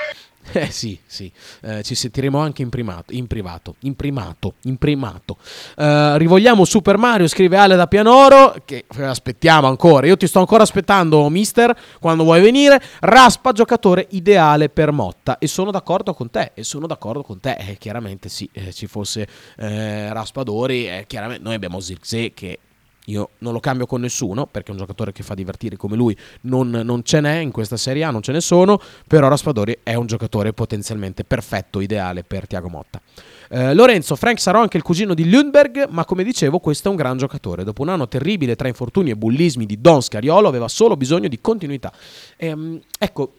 [0.52, 1.32] Eh sì, sì,
[1.62, 5.38] eh, ci sentiremo anche in, primato, in privato, in primato, in primato.
[5.76, 10.62] Uh, rivogliamo Super Mario, scrive Ale da Pianoro, che aspettiamo ancora, io ti sto ancora
[10.62, 12.80] aspettando mister, quando vuoi venire.
[13.00, 17.56] Raspa, giocatore ideale per Motta, e sono d'accordo con te, e sono d'accordo con te,
[17.58, 19.26] eh, chiaramente sì, eh, ci fosse
[19.56, 22.58] eh, Raspadori, eh, chiaramente noi abbiamo Zirkzee che
[23.06, 26.70] io non lo cambio con nessuno perché un giocatore che fa divertire come lui non,
[26.70, 30.06] non, ce n'è in questa Serie A, non ce ne sono, però Raspadori è un
[30.06, 33.00] giocatore potenzialmente perfetto, ideale per Tiago Motta.
[33.48, 36.96] Eh, Lorenzo, Frank sarà anche il cugino di Lundberg, ma come dicevo questo è un
[36.96, 37.64] gran giocatore.
[37.64, 41.40] Dopo un anno terribile tra infortuni e bullismi di Don Scariolo aveva solo bisogno di
[41.40, 41.92] continuità.
[42.36, 43.34] Ehm, ecco,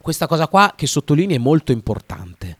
[0.00, 2.58] questa cosa qua che sottolinea è molto importante.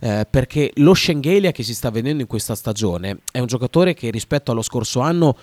[0.00, 4.10] Eh, perché lo Schengelia che si sta vedendo in questa stagione è un giocatore che
[4.10, 5.36] rispetto allo scorso anno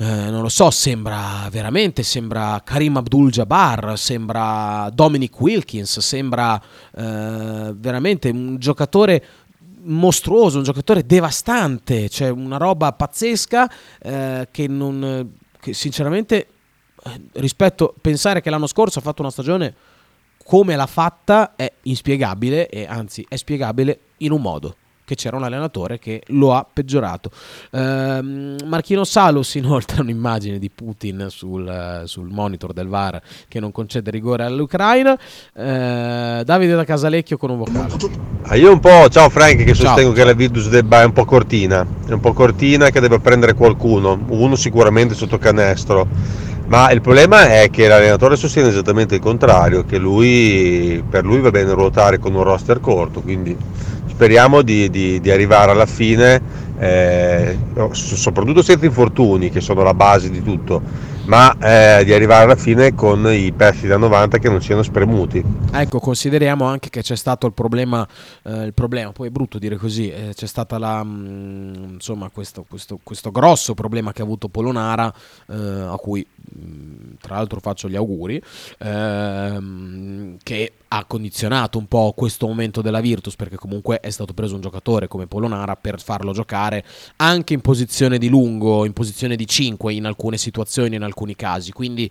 [0.00, 6.58] eh, non lo so, sembra veramente, sembra Karim Abdul-Jabbar, sembra Dominic Wilkins, sembra
[6.96, 9.22] eh, veramente un giocatore
[9.82, 13.70] mostruoso, un giocatore devastante, cioè una roba pazzesca
[14.00, 16.46] eh, che non che sinceramente
[17.04, 19.74] eh, rispetto a pensare che l'anno scorso ha fatto una stagione
[20.42, 24.76] come l'ha fatta è inspiegabile e anzi è spiegabile in un modo
[25.10, 27.32] che c'era un allenatore che lo ha peggiorato.
[27.70, 34.12] Uh, Marchino Salus inoltre un'immagine di Putin sul, sul, monitor del VAR che non concede
[34.12, 35.12] rigore all'Ucraina.
[35.12, 37.92] Uh, Davide da Casalecchio con un vocale.
[38.42, 40.12] Ah, io un po', ciao Frank, che sostengo ciao.
[40.12, 43.54] che la Virtus debba, è un po' cortina, è un po' cortina che deve prendere
[43.54, 46.06] qualcuno, uno sicuramente sotto canestro.
[46.66, 51.50] Ma il problema è che l'allenatore sostiene esattamente il contrario, che lui, per lui va
[51.50, 53.56] bene ruotare con un roster corto, quindi
[54.20, 56.42] speriamo di, di, di arrivare alla fine,
[56.78, 57.56] eh,
[57.92, 60.82] soprattutto senza infortuni che sono la base di tutto,
[61.24, 65.42] ma eh, di arrivare alla fine con i pezzi da 90 che non siano spremuti.
[65.72, 68.06] Ecco, consideriamo anche che c'è stato il problema,
[68.42, 71.96] eh, il problema poi è brutto dire così, eh, c'è stato mm,
[72.30, 75.10] questo, questo, questo, grosso problema che ha avuto Polonara,
[75.48, 76.26] eh, a cui
[77.20, 78.42] tra l'altro faccio gli auguri,
[78.78, 84.54] ehm, che ha condizionato un po' questo momento della Virtus perché comunque è stato preso
[84.54, 86.84] un giocatore come Polonara per farlo giocare
[87.16, 91.72] anche in posizione di lungo, in posizione di 5 in alcune situazioni, in alcuni casi.
[91.72, 92.10] Quindi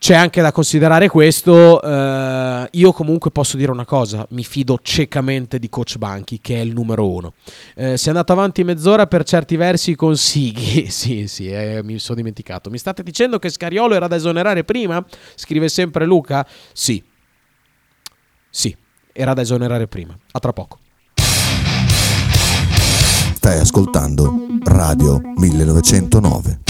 [0.00, 1.78] c'è anche da considerare questo.
[1.78, 6.60] Uh, io comunque posso dire una cosa: mi fido ciecamente di Coach Banchi, che è
[6.60, 7.34] il numero uno.
[7.76, 10.88] Uh, si è andato avanti mezz'ora per certi versi con Sighi.
[10.90, 12.70] sì, sì, eh, mi sono dimenticato.
[12.70, 15.04] Mi state dicendo che Scariolo era da esonerare prima?
[15.34, 16.46] Scrive sempre Luca.
[16.72, 17.04] Sì,
[18.48, 18.74] sì,
[19.12, 20.18] era da esonerare prima.
[20.30, 20.78] A tra poco.
[23.34, 26.69] Stai ascoltando Radio 1909.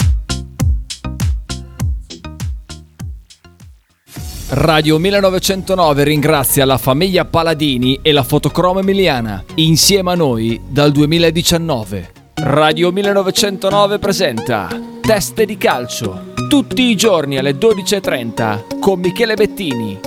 [4.53, 12.11] Radio 1909 ringrazia la famiglia Paladini e la fotocromo emiliana, insieme a noi dal 2019.
[12.35, 14.67] Radio 1909 presenta
[14.99, 19.99] Teste di calcio, tutti i giorni alle 12.30 con Michele Bettini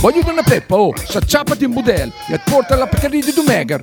[0.00, 3.82] Voglio una peppa, oh, s'acciappati in budel e porta la Pcaridi di Dumegar.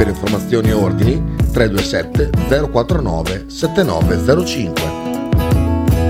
[0.00, 1.22] per informazioni e ordini
[1.52, 2.30] 327
[2.70, 4.82] 049 7905.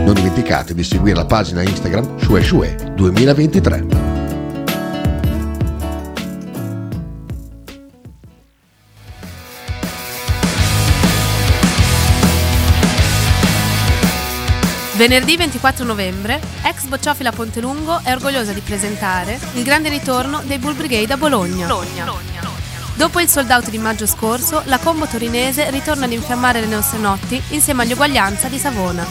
[0.05, 4.09] Non dimenticate di seguire la pagina Instagram Shue Shue 2023.
[14.97, 20.77] Venerdì 24 novembre, ex Bocciofila Pontelungo è orgogliosa di presentare il grande ritorno dei Bull
[20.77, 21.67] Brigade a Bologna.
[21.67, 22.60] Bologna.
[22.95, 26.99] Dopo il sold out di maggio scorso, la combo torinese ritorna ad infiammare le nostre
[26.99, 29.07] notti insieme agli uguaglianza di Savona.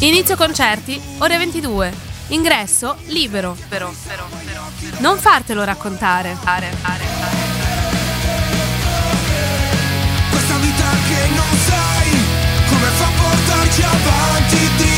[0.00, 1.92] Inizio concerti, ore 22.
[2.28, 3.56] Ingresso libero.
[3.68, 4.62] Però, però, però,
[4.98, 6.36] non fartelo raccontare.
[6.44, 7.38] Are, are, are.
[10.30, 12.10] Questa vita che non sai
[12.68, 14.89] come fa a portarci avanti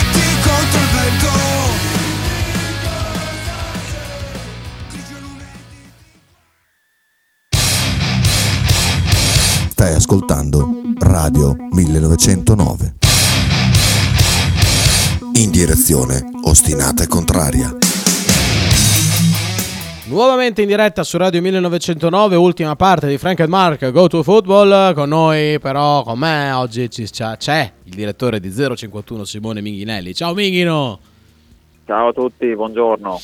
[9.82, 10.64] Stai ascoltando
[11.00, 12.94] Radio 1909.
[15.34, 17.76] In direzione ostinata e contraria.
[20.04, 24.94] Nuovamente in diretta su Radio 1909, ultima parte di Frank and Mark Go to Football.
[24.94, 30.14] Con noi, però, con me oggi c'è il direttore di 051 Simone Minghinelli.
[30.14, 31.00] Ciao Minghino!
[31.86, 33.20] Ciao a tutti, buongiorno.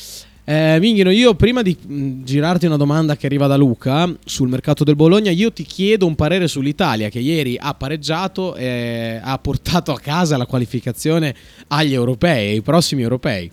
[0.51, 4.83] Eh, Minghino, io prima di mh, girarti una domanda che arriva da Luca sul mercato
[4.83, 9.91] del Bologna, io ti chiedo un parere sull'Italia che ieri ha pareggiato e ha portato
[9.91, 11.35] a casa la qualificazione
[11.67, 13.51] agli europei, ai prossimi europei.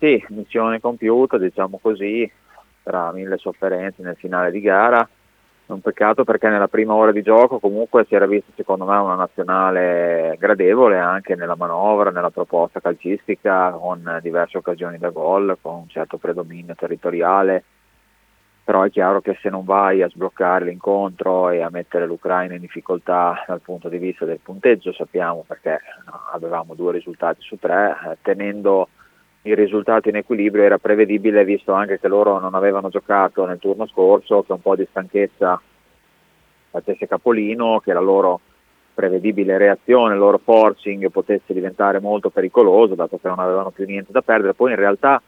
[0.00, 2.30] Sì, missione compiuta, diciamo così,
[2.82, 5.08] tra mille sofferenze nel finale di gara.
[5.66, 9.14] Un peccato perché nella prima ora di gioco comunque si era vista secondo me una
[9.14, 15.88] nazionale gradevole anche nella manovra, nella proposta calcistica, con diverse occasioni da gol, con un
[15.88, 17.64] certo predominio territoriale.
[18.62, 22.60] Però è chiaro che se non vai a sbloccare l'incontro e a mettere l'Ucraina in
[22.60, 25.80] difficoltà dal punto di vista del punteggio, sappiamo perché
[26.32, 28.88] avevamo due risultati su tre, eh, tenendo
[29.46, 33.86] il risultato in equilibrio era prevedibile visto anche che loro non avevano giocato nel turno
[33.86, 35.60] scorso, che un po' di stanchezza
[36.70, 38.40] facesse capolino, che la loro
[38.94, 44.12] prevedibile reazione, il loro forcing potesse diventare molto pericoloso dato che non avevano più niente
[44.12, 44.54] da perdere.
[44.54, 45.20] Poi in realtà,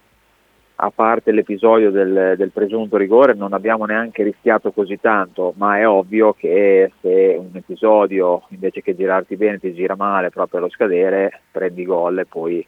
[0.76, 5.86] a parte l'episodio del, del presunto rigore, non abbiamo neanche rischiato così tanto, ma è
[5.86, 11.42] ovvio che se un episodio invece che girarti bene ti gira male proprio allo scadere,
[11.50, 12.66] prendi gol e poi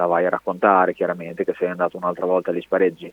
[0.00, 3.12] la vai a raccontare chiaramente che sei andato un'altra volta agli spareggi.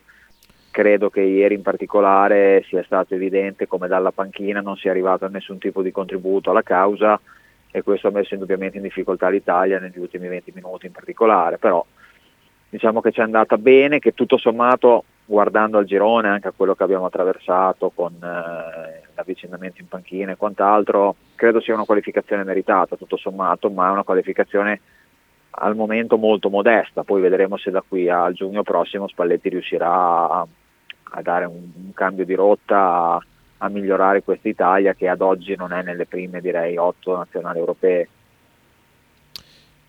[0.72, 5.30] Credo che ieri in particolare sia stato evidente come dalla panchina non sia arrivato a
[5.30, 7.20] nessun tipo di contributo alla causa
[7.72, 11.86] e questo ha messo indubbiamente in difficoltà l'Italia negli ultimi 20 minuti in particolare, però
[12.70, 16.74] diciamo che ci è andata bene, che tutto sommato guardando al girone, anche a quello
[16.74, 22.96] che abbiamo attraversato con eh, l'avvicinamento in panchina e quant'altro, credo sia una qualificazione meritata
[22.96, 24.80] tutto sommato, ma è una qualificazione
[25.60, 30.48] al momento molto modesta, poi vedremo se da qui al giugno prossimo Spalletti riuscirà a,
[31.22, 33.26] dare un, un, cambio di rotta, a,
[33.58, 38.08] a migliorare questa Italia che ad oggi non è nelle prime direi otto nazionali europee.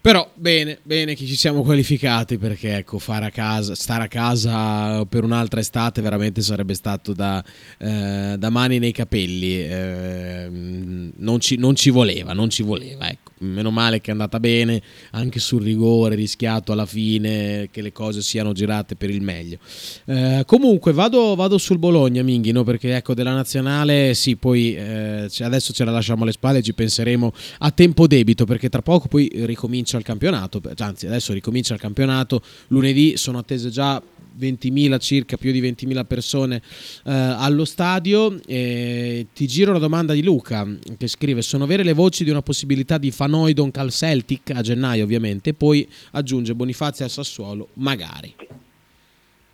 [0.00, 5.04] Però bene, bene che ci siamo qualificati perché ecco, fare a casa, stare a casa
[5.04, 7.44] per un'altra estate veramente sarebbe stato da,
[7.78, 9.60] eh, da mani nei capelli.
[9.60, 13.27] Eh, non, ci, non, ci, voleva, non ci voleva, ecco.
[13.40, 14.82] Meno male che è andata bene
[15.12, 19.58] anche sul rigore rischiato alla fine che le cose siano girate per il meglio.
[20.06, 25.72] Eh, comunque vado, vado, sul Bologna Minghi perché ecco della nazionale sì poi eh, adesso
[25.72, 29.96] ce la lasciamo alle spalle ci penseremo a tempo debito perché tra poco poi ricomincia
[29.96, 32.42] il campionato anzi adesso ricomincia il campionato.
[32.68, 34.02] Lunedì sono attese già
[34.38, 38.38] 20.000 circa, più di 20.000 persone eh, allo stadio.
[38.46, 40.66] E ti giro una domanda di Luca
[40.96, 45.04] che scrive: Sono vere le voci di una possibilità di Fanoidon Cal Celtic a gennaio,
[45.04, 45.54] ovviamente.
[45.54, 48.34] Poi aggiunge Bonifazio al Sassuolo, magari.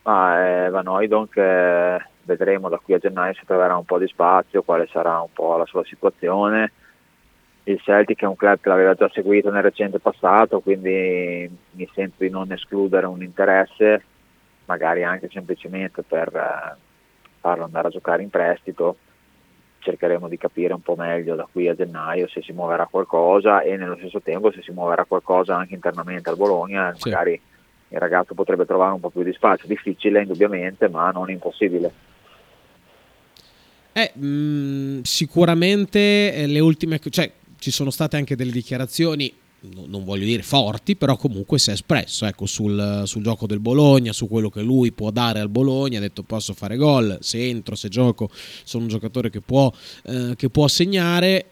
[0.03, 4.63] Ah, eh, Van che vedremo da qui a gennaio se troverà un po' di spazio,
[4.63, 6.73] quale sarà un po' la sua situazione.
[7.65, 12.17] Il Celtic è un club che l'aveva già seguito nel recente passato, quindi mi sento
[12.19, 14.03] di non escludere un interesse
[14.67, 16.77] magari anche semplicemente per eh,
[17.41, 18.97] farlo andare a giocare in prestito,
[19.81, 23.77] cercheremo di capire un po' meglio da qui a gennaio se si muoverà qualcosa e
[23.77, 27.11] nello stesso tempo se si muoverà qualcosa anche internamente al Bologna, sì.
[27.11, 27.41] magari
[27.89, 31.93] il ragazzo potrebbe trovare un po' più di spazio, difficile indubbiamente ma non impossibile.
[33.93, 39.43] Eh, mh, mm, sicuramente eh, le ultime, cioè ci sono state anche delle dichiarazioni
[39.87, 44.13] non voglio dire forti, però comunque si è espresso ecco, sul, sul, gioco del Bologna,
[44.13, 47.75] su quello che lui può dare al Bologna, ha detto posso fare gol, se entro,
[47.75, 48.31] se gioco,
[48.65, 49.73] sono un giocatore che può,
[50.05, 51.47] eh, che può segnare,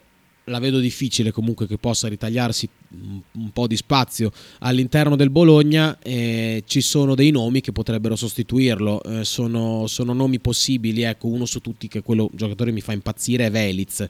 [0.46, 6.64] la vedo difficile comunque che possa ritagliarsi un po' di spazio all'interno del Bologna eh,
[6.66, 11.60] ci sono dei nomi che potrebbero sostituirlo eh, sono, sono, nomi possibili ecco uno su
[11.60, 14.04] tutti che quello giocatore mi fa impazzire è Veliz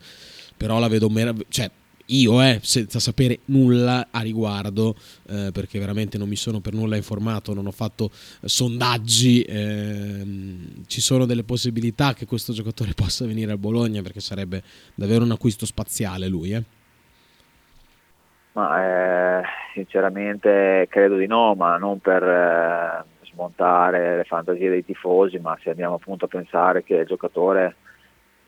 [0.57, 1.71] però la vedo meravigliosa cioè
[2.07, 4.95] io, eh, senza sapere nulla a riguardo,
[5.29, 10.87] eh, perché veramente non mi sono per nulla informato, non ho fatto eh, sondaggi, ehm,
[10.87, 14.63] ci sono delle possibilità che questo giocatore possa venire a Bologna, perché sarebbe
[14.95, 16.53] davvero un acquisto spaziale lui.
[16.53, 16.63] Eh.
[18.53, 19.43] Ma, eh,
[19.73, 25.71] sinceramente credo di no, ma non per eh, smontare le fantasie dei tifosi, ma se
[25.71, 27.77] andiamo appunto a pensare che il giocatore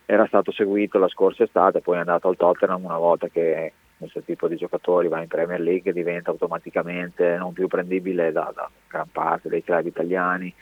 [0.06, 4.20] era stato seguito la scorsa estate, poi è andato al Tottenham una volta che questo
[4.22, 9.08] tipo di giocatori va in Premier League diventa automaticamente non più prendibile da, da gran
[9.10, 10.52] parte dei club italiani.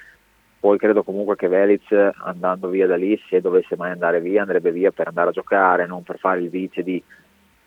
[0.61, 1.83] Poi credo comunque che Veliz
[2.23, 5.87] andando via da lì, se dovesse mai andare via, andrebbe via per andare a giocare,
[5.87, 7.03] non per fare il vizio di,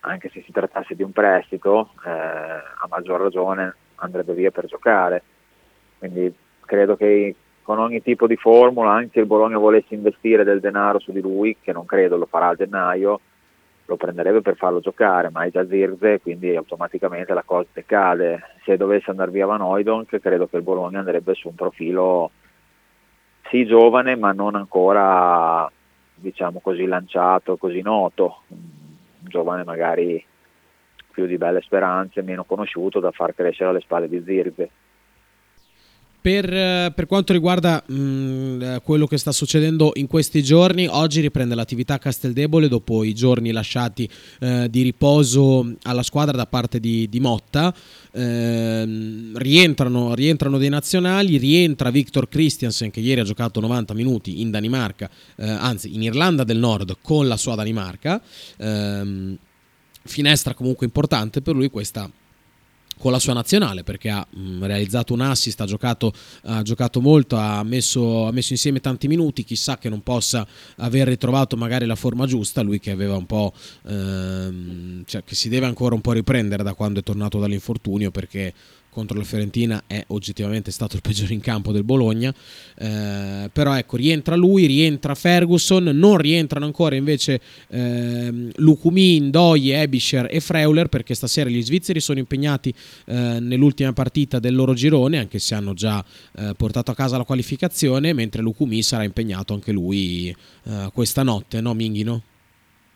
[0.01, 5.23] anche se si trattasse di un prestito, eh, a maggior ragione andrebbe via per giocare.
[5.97, 7.35] Quindi credo che
[7.65, 11.57] con ogni tipo di formula, anche il Bologna volesse investire del denaro su di lui,
[11.59, 13.19] che non credo lo farà a gennaio,
[13.85, 18.39] lo prenderebbe per farlo giocare, ma è già Zirze, quindi automaticamente la cosa decade.
[18.63, 22.29] Se dovesse andare via Van Oydon, credo che il Bologna andrebbe su un profilo
[23.49, 25.67] sì giovane, ma non ancora
[26.13, 30.23] diciamo così lanciato, così noto, un giovane magari
[31.09, 34.69] più di belle speranze, meno conosciuto da far crescere alle spalle di Zirze.
[36.25, 40.87] Per, eh, per, quanto riguarda mh, mm, eh, quello che sta succedendo in questi giorni,
[40.87, 44.09] oggi riprende l'attività a Casteldebole dopo i giorni lasciati
[44.39, 47.71] eh, di riposo alla squadra da parte di, di Motta.
[48.09, 54.49] Eh, rientrano, rientrano, dei nazionali, rientra Victor Christiansen che ieri ha giocato 90 minuti in
[54.49, 58.19] Danimarca, eh, anzi in Irlanda del Nord con la sua Danimarca.
[58.57, 59.37] Ehm,
[60.01, 62.09] finestra comunque importante per lui questa
[62.97, 67.35] con la sua nazionale perché ha mm, realizzato un assist, ha giocato, ha giocato molto,
[67.35, 70.45] ha messo, ha messo, insieme tanti minuti, chissà che non possa
[70.77, 73.53] aver ritrovato magari la forma giusta, lui che aveva un po',
[73.87, 78.53] ehm, cioè che si deve ancora un po' riprendere da quando è tornato dall'infortunio perché
[78.95, 82.33] contro la Fiorentina è oggettivamente stato il peggiore in campo del Bologna
[82.77, 90.29] eh, però ecco rientra lui rientra Ferguson non rientrano ancora invece eh, Lucumin, Doye, Ebischer
[90.31, 92.73] e Freuler perché stasera gli svizzeri sono impegnati
[93.05, 96.03] eh, nell'ultima partita del loro girone anche se hanno già
[96.37, 100.33] eh, portato a casa la qualificazione mentre Lucumi sarà impegnato anche lui
[100.63, 102.21] eh, questa notte no Minghino?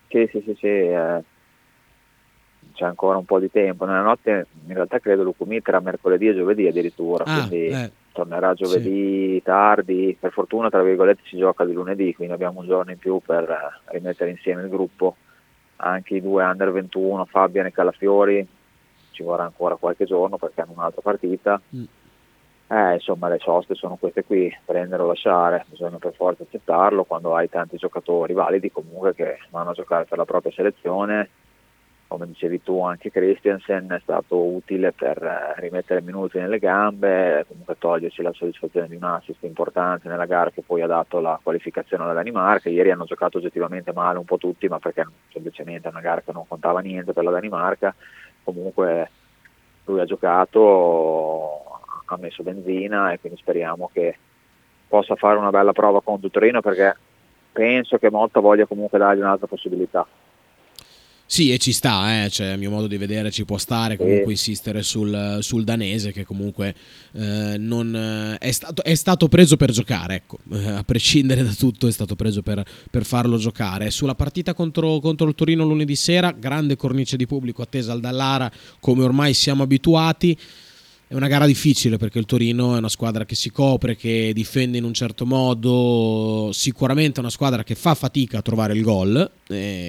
[0.08, 1.22] Sì sì sì, sì eh,
[2.80, 3.84] c'è ancora un po' di tempo.
[3.84, 7.90] Nella notte in realtà credo Lucumit era mercoledì e giovedì addirittura, ah, quindi eh.
[8.12, 9.42] tornerà giovedì sì.
[9.42, 10.16] tardi.
[10.18, 13.50] Per fortuna, tra virgolette, si gioca di lunedì, quindi abbiamo un giorno in più per
[13.50, 15.16] eh, rimettere insieme il gruppo.
[15.76, 18.46] Anche i due under 21, Fabian e Calafiori,
[19.10, 21.60] ci vorrà ancora qualche giorno perché hanno un'altra partita.
[21.76, 21.84] Mm.
[22.66, 27.34] Eh, insomma, le soste sono queste qui, prendere o lasciare, bisogna per forza accettarlo quando
[27.34, 31.28] hai tanti giocatori validi comunque che vanno a giocare per la propria selezione
[32.10, 37.78] come dicevi tu anche Christiansen è stato utile per eh, rimettere minuti nelle gambe, comunque
[37.78, 42.02] toglierci la soddisfazione di un assist importante nella gara che poi ha dato la qualificazione
[42.02, 42.68] alla Danimarca.
[42.68, 46.32] Ieri hanno giocato oggettivamente male un po' tutti, ma perché semplicemente è una gara che
[46.32, 47.94] non contava niente per la Danimarca.
[48.42, 49.10] comunque
[49.84, 51.62] lui ha giocato,
[52.06, 54.18] ha messo benzina e quindi speriamo che
[54.88, 56.96] possa fare una bella prova il Torino perché
[57.52, 60.04] penso che Motta voglia comunque dargli un'altra possibilità.
[61.32, 62.28] Sì, e ci sta, eh?
[62.28, 66.24] cioè, a mio modo di vedere ci può stare comunque insistere sul, sul, danese che
[66.24, 66.74] comunque
[67.12, 70.38] eh, non, eh, è, stato, è, stato, preso per giocare, ecco.
[70.50, 73.92] eh, a prescindere da tutto è stato preso per, per farlo giocare.
[73.92, 78.50] Sulla partita contro, contro, il Torino lunedì sera, grande cornice di pubblico attesa al Dallara
[78.80, 80.36] come ormai siamo abituati.
[81.10, 84.78] È una gara difficile perché il Torino è una squadra che si copre, che difende
[84.78, 89.28] in un certo modo, sicuramente è una squadra che fa fatica a trovare il gol,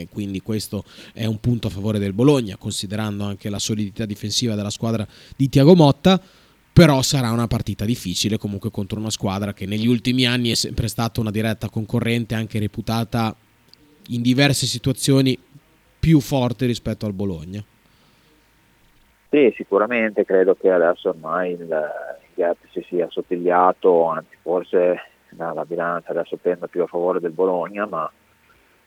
[0.09, 0.83] quindi questo
[1.13, 5.47] è un punto a favore del Bologna, considerando anche la solidità difensiva della squadra di
[5.47, 6.19] Tiago Motta,
[6.73, 10.87] però sarà una partita difficile comunque contro una squadra che negli ultimi anni è sempre
[10.87, 13.35] stata una diretta concorrente, anche reputata
[14.07, 15.37] in diverse situazioni
[15.99, 17.63] più forte rispetto al Bologna.
[19.33, 21.89] Sì, sicuramente credo che adesso ormai il,
[22.33, 25.03] gap si sia assottigliato, anzi forse
[25.37, 28.11] la, la bilancia adesso penda più a favore del Bologna, ma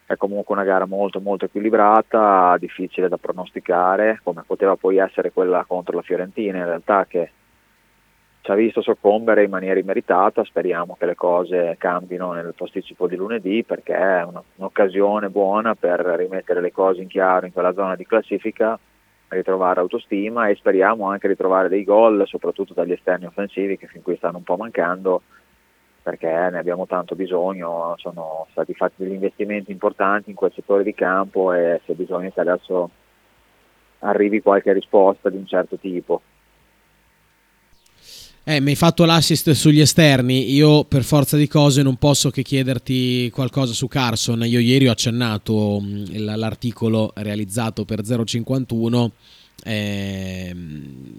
[0.04, 5.64] è comunque una gara molto molto equilibrata, difficile da pronosticare, come poteva poi essere quella
[5.66, 7.30] contro la Fiorentina in realtà che
[8.42, 13.16] ci ha visto soccombere in maniera immeritata, speriamo che le cose cambino nel posticipo di
[13.16, 14.26] lunedì perché è
[14.56, 18.78] un'occasione buona per rimettere le cose in chiaro in quella zona di classifica
[19.28, 24.16] ritrovare autostima e speriamo anche ritrovare dei gol, soprattutto dagli esterni offensivi che fin qui
[24.16, 25.22] stanno un po' mancando
[26.04, 30.94] perché ne abbiamo tanto bisogno, sono stati fatti degli investimenti importanti in quel settore di
[30.94, 32.90] campo e c'è bisogno che adesso
[34.00, 36.20] arrivi qualche risposta di un certo tipo.
[38.46, 40.52] Eh, mi hai fatto l'assist sugli esterni.
[40.52, 44.44] Io, per forza di cose, non posso che chiederti qualcosa su Carson.
[44.44, 49.12] Io ieri ho accennato mm, l'articolo realizzato per 051.
[49.64, 50.54] Eh,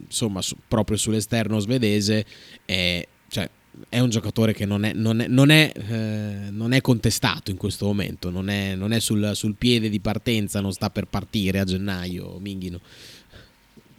[0.05, 2.23] insomma, su, proprio sull'esterno svedese.
[2.63, 3.49] Eh, cioè,
[3.89, 7.57] è un giocatore che non è, non è, non è, eh, non è contestato in
[7.57, 8.29] questo momento.
[8.29, 12.37] Non è, sul, sul, piede di partenza, non sta per partire a gennaio.
[12.39, 12.79] Minghino.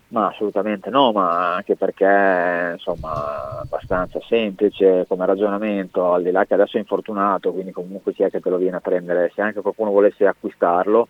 [0.09, 6.55] Ma assolutamente no, ma anche perché insomma abbastanza semplice come ragionamento, al di là che
[6.55, 9.62] adesso è infortunato, quindi comunque chi è che te lo viene a prendere, se anche
[9.62, 11.09] qualcuno volesse acquistarlo,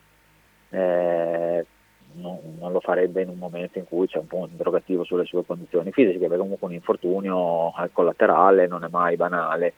[0.71, 1.67] eh,
[2.15, 5.27] non, non, lo farebbe in un momento in cui c'è un po' un interrogativo sulle
[5.27, 9.75] sue condizioni fisiche, perché comunque un infortunio al collaterale non è mai banale,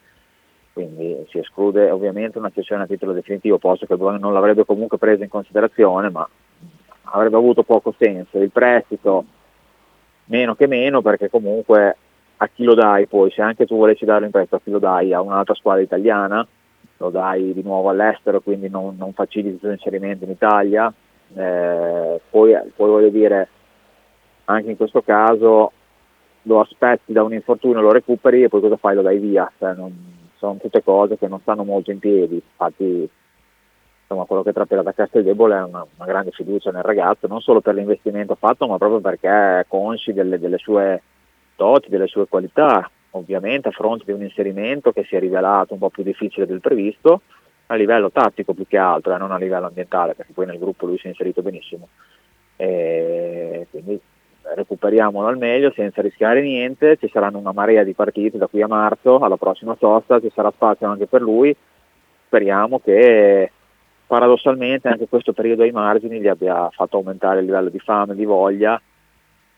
[0.72, 5.24] quindi si esclude ovviamente una cessione a titolo definitivo, posto che non l'avrebbe comunque preso
[5.24, 6.28] in considerazione, ma
[7.12, 8.38] avrebbe avuto poco senso.
[8.38, 9.24] Il prestito
[10.26, 11.96] meno che meno perché comunque
[12.36, 14.78] a chi lo dai poi, se anche tu volessi darlo in prestito a chi lo
[14.78, 15.12] dai?
[15.12, 16.46] A un'altra squadra italiana,
[16.98, 20.92] lo dai di nuovo all'estero quindi non, non faciliti il suo inserimento in Italia,
[21.34, 23.48] eh, poi, poi voglio dire
[24.46, 25.72] anche in questo caso
[26.42, 28.94] lo aspetti da un infortunio, lo recuperi e poi cosa fai?
[28.94, 33.08] Lo dai via, cioè, non, sono tutte cose che non stanno molto in piedi, infatti
[34.08, 37.60] insomma, quello che trapela da Casteldebole è una, una, grande fiducia nel ragazzo, non solo
[37.60, 41.02] per l'investimento fatto, ma proprio perché è consci delle, delle sue
[41.54, 45.80] doti, delle sue qualità, ovviamente a fronte di un inserimento che si è rivelato un
[45.80, 47.20] po' più difficile del previsto,
[47.66, 50.86] a livello tattico più che altro, e non a livello ambientale, perché poi nel gruppo
[50.86, 51.88] lui si è inserito benissimo.
[52.56, 54.00] E quindi
[54.54, 58.66] recuperiamolo al meglio senza rischiare niente, ci saranno una marea di partite da qui a
[58.66, 61.54] marzo, alla prossima sosta, ci sarà spazio anche per lui,
[62.24, 63.52] speriamo che
[64.08, 68.24] paradossalmente anche questo periodo ai margini gli abbia fatto aumentare il livello di fame, di
[68.24, 68.80] voglia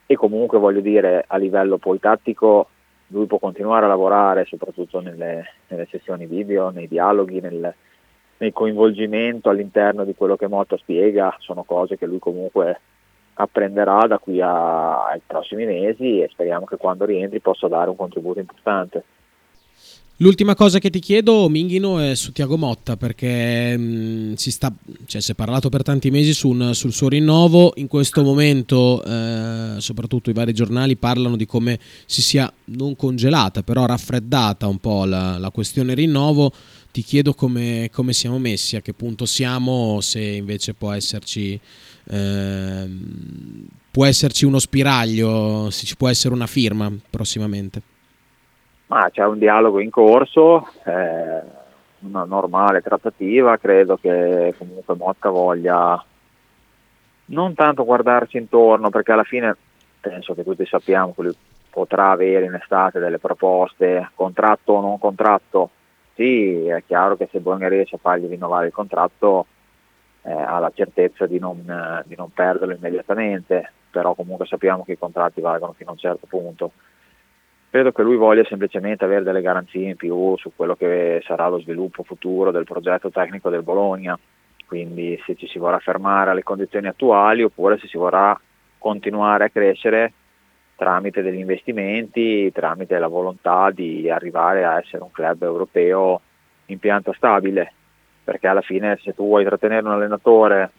[0.06, 2.68] e comunque voglio dire a livello poi tattico
[3.10, 7.74] lui può continuare a lavorare soprattutto nelle, nelle sessioni video, nei dialoghi, nel,
[8.39, 12.81] nel, coinvolgimento all'interno di quello che Motta spiega, sono cose che lui comunque
[13.35, 17.97] apprenderà da qui a, ai prossimi mesi e speriamo che quando rientri possa dare un
[17.97, 19.05] contributo importante.
[20.22, 24.70] L'ultima cosa che ti chiedo, Minghino, è su Tiago Motta, perché mh, mm, si, sta,
[25.06, 27.72] cioè, si, è parlato per tanti mesi su un, sul suo rinnovo.
[27.76, 33.62] In questo momento, eh, soprattutto i vari giornali parlano di come si sia non congelata,
[33.62, 36.52] però raffreddata un po' la, la questione rinnovo.
[36.92, 41.59] Ti chiedo come, come, siamo messi, a che punto siamo, se invece può esserci,
[42.10, 42.88] eh,
[43.90, 47.90] può esserci uno spiraglio, se ci può essere una firma prossimamente.
[48.91, 51.41] Ma c'è un dialogo in corso, eh,
[52.01, 56.05] una normale trattativa, credo che comunque Motta voglia
[57.27, 59.57] non tanto guardarci intorno, perché alla fine
[60.01, 61.37] penso che tutti sappiamo che lui
[61.71, 65.71] potrà avere in estate delle proposte, contratto o non contratto.
[66.15, 69.47] Sì, è chiaro che se Bologna riesce a fargli rinnovare il contratto
[70.23, 74.99] eh, ha la certezza di non, di non perderlo immediatamente però comunque sappiamo che i
[74.99, 76.73] contratti valgono fino a un certo punto.
[77.70, 81.60] Credo che lui voglia semplicemente avere delle garanzie in più su quello che sarà lo
[81.60, 84.18] sviluppo futuro del progetto tecnico del Bologna,
[84.66, 88.36] quindi se ci si vorrà fermare alle condizioni attuali oppure se si vorrà
[88.76, 90.12] continuare a crescere
[90.74, 96.20] tramite degli investimenti, tramite la volontà di arrivare a essere un club europeo
[96.66, 97.72] in pianta stabile,
[98.24, 100.72] perché alla fine se tu vuoi trattenere un allenatore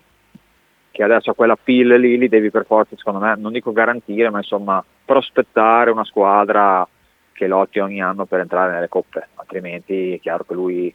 [0.91, 4.29] che adesso ha quella pill lì, li devi per forza, secondo me, non dico garantire,
[4.29, 6.87] ma insomma prospettare una squadra
[7.31, 10.93] che lotti ogni anno per entrare nelle coppe, altrimenti è chiaro che lui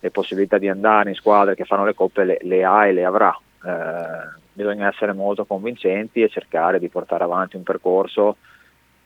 [0.00, 3.04] le possibilità di andare in squadre che fanno le coppe le, le ha e le
[3.04, 3.36] avrà.
[3.64, 8.36] Eh, bisogna essere molto convincenti e cercare di portare avanti un percorso,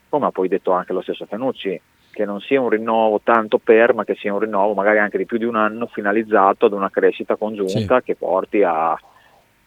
[0.09, 1.81] come ha poi detto anche lo stesso Fenucci,
[2.11, 5.27] che non sia un rinnovo tanto per, ma che sia un rinnovo magari anche di
[5.27, 8.05] più di un anno finalizzato ad una crescita congiunta sì.
[8.05, 8.99] che porti a,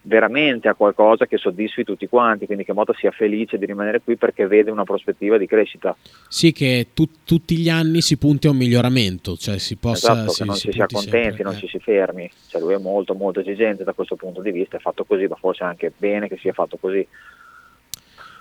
[0.06, 4.16] veramente a qualcosa che soddisfi tutti quanti, quindi che Mota sia felice di rimanere qui
[4.16, 5.96] perché vede una prospettiva di crescita.
[6.28, 10.12] Sì, che tu, tutti gli anni si punti a un miglioramento, cioè si possa...
[10.12, 11.58] Esatto, si, che non si, si sia contenti, sempre, non eh.
[11.58, 14.80] ci si fermi, cioè lui è molto molto esigente da questo punto di vista, è
[14.80, 17.06] fatto così, ma forse è anche bene che sia fatto così.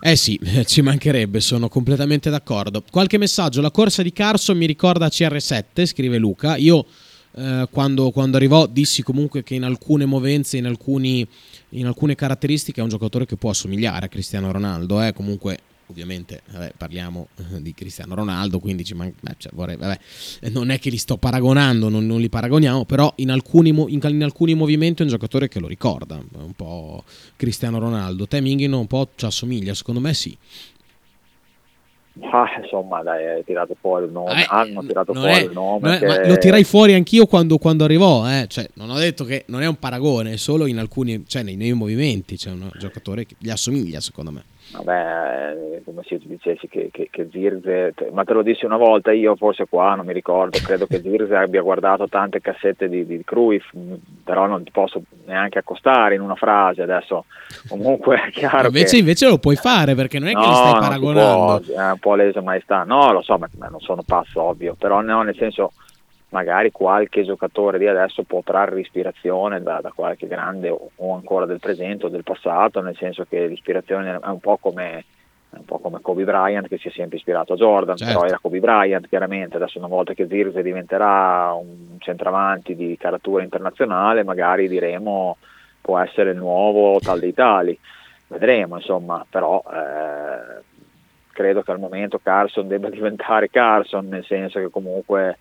[0.01, 2.83] Eh sì, ci mancherebbe, sono completamente d'accordo.
[2.91, 6.85] Qualche messaggio, la corsa di Carson mi ricorda CR7, scrive Luca, io...
[7.37, 11.27] Eh, quando, quando, arrivò dissi comunque che in alcune movenze, in alcuni
[11.69, 15.11] in alcune caratteristiche è un giocatore che può assomigliare a Cristiano Ronaldo, eh?
[15.13, 19.99] comunque ovviamente vabbè, parliamo eh, di Cristiano Ronaldo, quindi ci man- beh, cioè, vorrei, vabbè,
[20.51, 24.23] non è che li sto paragonando, non, non li paragoniamo, però in alcuni, in, in
[24.23, 27.03] alcuni, movimenti è un giocatore che lo ricorda, un po'
[27.35, 28.27] Cristiano Ronaldo.
[28.27, 30.35] Te Minghino un po' ci assomiglia, secondo me sì.
[32.21, 34.41] Ah, insomma, dai, hai tirato fuori il nome.
[34.41, 35.99] Eh, hanno tirato fuori è, il nome.
[35.99, 38.25] È, lo tirai fuori anch'io quando, quando arrivò.
[38.29, 38.45] Eh.
[38.47, 41.73] Cioè, non ho detto che non è un paragone, solo in alcuni, cioè nei, nei
[41.73, 42.37] movimenti.
[42.37, 44.43] C'è un giocatore che gli assomiglia, secondo me.
[44.77, 49.11] Vabbè, come se tu dicessi che, che, che Zirze, ma te lo dissi una volta
[49.11, 53.21] io, forse qua, non mi ricordo, credo che Zirze abbia guardato tante cassette di, di
[53.23, 53.65] Cruyff,
[54.23, 57.25] però non ti posso neanche accostare in una frase adesso,
[57.67, 58.97] comunque è chiaro invece, che...
[58.97, 61.63] invece lo puoi fare perché non è che no, li stai paragonando.
[61.65, 64.75] Può, è un po' lesa maestà, no lo so, ma, ma non sono pazzo ovvio,
[64.77, 65.71] però no, nel senso
[66.35, 71.45] magari qualche giocatore di adesso può trarre ispirazione da, da qualche grande o, o, ancora
[71.45, 75.05] del presente o del passato, nel senso che l'ispirazione è un po' come,
[75.51, 78.13] un po come Kobe Bryant che si è sempre ispirato a Jordan, certo.
[78.13, 83.41] però era Kobe Bryant chiaramente, adesso una volta che Zirze diventerà un centravanti di caratura
[83.41, 85.37] internazionale magari diremo
[85.79, 87.79] può essere il nuovo tal dei tali,
[88.27, 90.63] vedremo insomma, però eh,
[91.31, 95.37] credo che al momento Carson debba diventare Carson, nel senso che comunque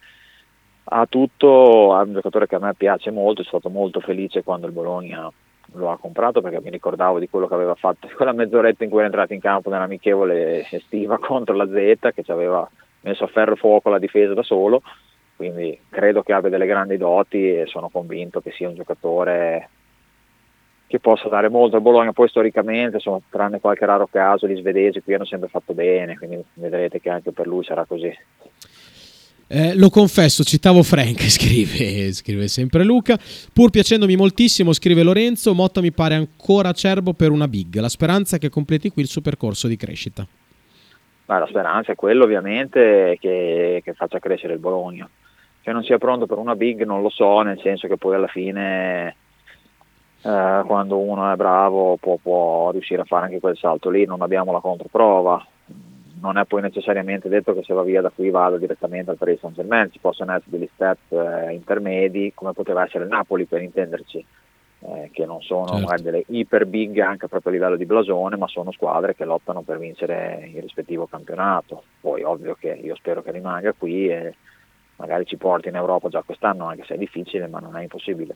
[0.85, 4.67] ha tutto, è un giocatore che a me piace molto, sono stato molto felice quando
[4.67, 5.31] il Bologna
[5.73, 8.99] lo ha comprato perché mi ricordavo di quello che aveva fatto, quella mezz'oretta in cui
[8.99, 12.69] era entrato in campo nell'amichevole estiva contro la Z che ci aveva
[13.01, 14.83] messo a ferro fuoco la difesa da solo,
[15.37, 19.69] quindi credo che abbia delle grandi doti e sono convinto che sia un giocatore
[20.87, 25.03] che possa dare molto al Bologna, poi storicamente, insomma, tranne qualche raro caso, gli svedesi
[25.03, 28.17] qui hanno sempre fatto bene, quindi vedrete che anche per lui sarà così.
[29.57, 33.17] Eh, lo confesso, citavo Frank, scrive, scrive sempre Luca.
[33.53, 37.77] Pur piacendomi moltissimo, scrive Lorenzo, Motta mi pare ancora acerbo per una big.
[37.77, 40.27] La speranza è che completi qui il suo percorso di crescita.
[41.27, 45.09] Beh, la speranza è quello ovviamente che, che, faccia crescere il Bologna.
[45.61, 48.27] Che non sia pronto per una big non lo so, nel senso che poi alla
[48.27, 49.15] fine
[50.21, 54.21] eh, quando uno è bravo può, può riuscire a fare anche quel salto lì, non
[54.21, 55.47] abbiamo la controprova
[56.25, 59.41] non è poi necessariamente detto che se va via da qui vada direttamente al Paris
[59.41, 63.61] Saint Germain, ci possono essere degli step eh, intermedi come poteva essere il Napoli per
[63.61, 64.25] intenderci,
[64.81, 65.83] eh, che non sono certo.
[65.83, 69.61] magari delle iper big anche proprio a livello di blasone, ma sono squadre che lottano
[69.61, 71.83] per vincere il rispettivo campionato.
[72.01, 74.35] Poi ovvio che io spero che rimanga qui e
[74.97, 78.35] magari ci porti in Europa già quest'anno, anche se è difficile, ma non è impossibile.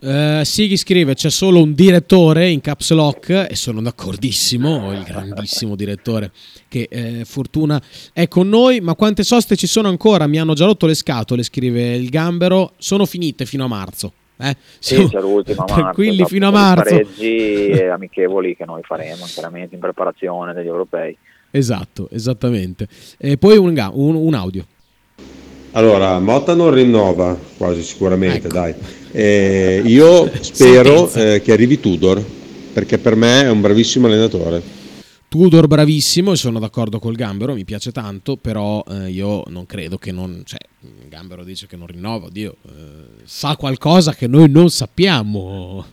[0.00, 5.74] Uh, Sighi scrive c'è solo un direttore in caps lock e sono d'accordissimo il grandissimo
[5.74, 6.30] direttore
[6.68, 10.66] che eh, fortuna è con noi ma quante soste ci sono ancora mi hanno già
[10.66, 14.54] rotto le scatole scrive il gambero sono finite fino a marzo eh?
[14.78, 20.52] Sì, c'è l'ultima tranquilli fino a marzo pareggi amichevoli che noi faremo chiaramente in preparazione
[20.52, 21.16] degli europei
[21.50, 22.86] esatto esattamente
[23.18, 24.64] e poi un, un, un audio
[25.72, 28.48] allora, Motta non rinnova quasi sicuramente, ecco.
[28.48, 28.74] dai.
[29.10, 32.22] Eh, io spero eh, che arrivi Tudor,
[32.72, 34.76] perché per me è un bravissimo allenatore.
[35.28, 39.98] Tudor bravissimo e sono d'accordo col Gambero, mi piace tanto, però eh, io non credo
[39.98, 40.42] che non...
[40.44, 40.58] Cioè,
[41.06, 45.84] Gambero dice che non rinnova, Dio, eh, sa qualcosa che noi non sappiamo.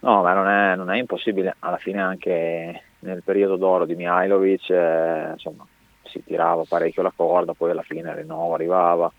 [0.00, 1.56] No, ma non è, non è impossibile.
[1.58, 5.66] Alla fine anche nel periodo d'oro di Mihailovic, eh, insomma,
[6.04, 9.12] si tirava parecchio la corda, poi alla fine il rinnovo arrivava.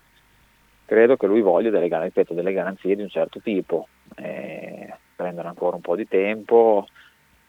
[0.90, 3.86] Credo che lui voglia delle, ripeto, delle garanzie di un certo tipo,
[4.16, 6.84] eh, prendere ancora un po' di tempo.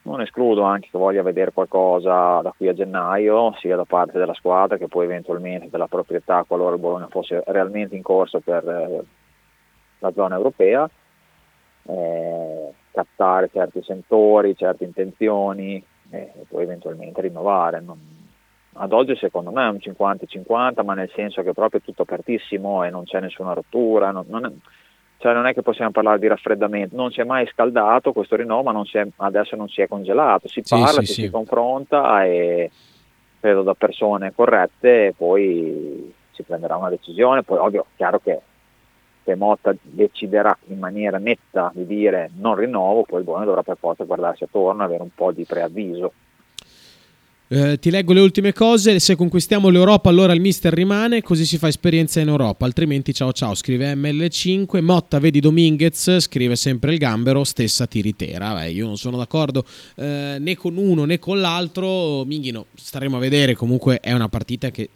[0.03, 4.35] Non escludo anche che voglia vedere qualcosa da qui a gennaio, sia da parte della
[4.35, 9.03] squadra che poi eventualmente della proprietà, qualora il Bologna fosse realmente in corsa per eh,
[9.97, 10.87] la zona europea.
[11.87, 17.79] Eh, captare certi sentori, certe intenzioni e poi eventualmente rinnovare.
[17.79, 17.97] Non,
[18.73, 22.83] ad oggi secondo me è un 50-50, ma nel senso che proprio è tutto apertissimo
[22.83, 24.51] e non c'è nessuna rottura, non, non, è,
[25.17, 28.63] cioè non è che possiamo parlare di raffreddamento, non si è mai scaldato questo rinnovo,
[28.63, 31.21] ma non è, adesso non si è congelato, si sì, parla, sì, si, sì.
[31.23, 32.71] si confronta e
[33.39, 38.39] credo da persone corrette poi si prenderà una decisione, poi ovvio, chiaro che
[39.23, 43.77] se Motta deciderà in maniera netta di dire non rinnovo, poi il Bologna dovrà per
[43.77, 46.13] forza guardarsi attorno e avere un po' di preavviso.
[47.53, 48.97] Eh, ti leggo le ultime cose.
[48.99, 52.63] Se conquistiamo l'Europa, allora il mister rimane, così si fa esperienza in Europa.
[52.63, 53.55] Altrimenti, ciao ciao.
[53.55, 54.81] Scrive ML5.
[54.81, 56.19] Motta, vedi Dominguez.
[56.19, 57.43] Scrive sempre il Gambero.
[57.43, 58.53] Stessa tiritera.
[58.53, 59.65] Beh, io non sono d'accordo
[59.97, 62.23] eh, né con uno né con l'altro.
[62.23, 63.53] Minghino, staremo a vedere.
[63.53, 64.87] Comunque, è una partita che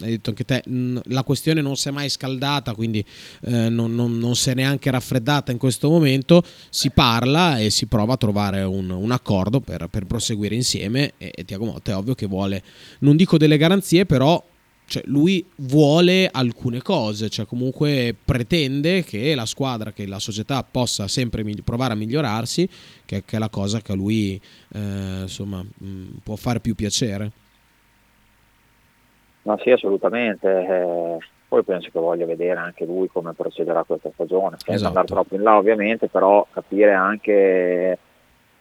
[0.00, 3.04] hai detto anche te, la questione non si è mai scaldata, quindi
[3.42, 6.42] eh, non, non- non si è neanche raffreddata in questo momento.
[6.70, 11.14] Si parla e si prova a trovare un, un accordo per, per proseguire insieme.
[11.18, 12.62] E, e Tiago Motta è ovvio che vuole,
[13.00, 14.42] non dico delle garanzie, però.
[14.84, 21.08] Cioè, lui vuole alcune cose, cioè comunque pretende che la squadra, che la società possa
[21.08, 22.68] sempre migli- provare a migliorarsi,
[23.06, 24.38] che, che è la cosa che a lui
[24.74, 27.30] eh, insomma mh, può fare più piacere.
[29.42, 30.48] No, sì, assolutamente.
[30.48, 34.88] eh, poi penso che voglia vedere anche lui come procederà questa stagione, senza Esatto.
[34.88, 37.98] andare troppo in là ovviamente, però capire anche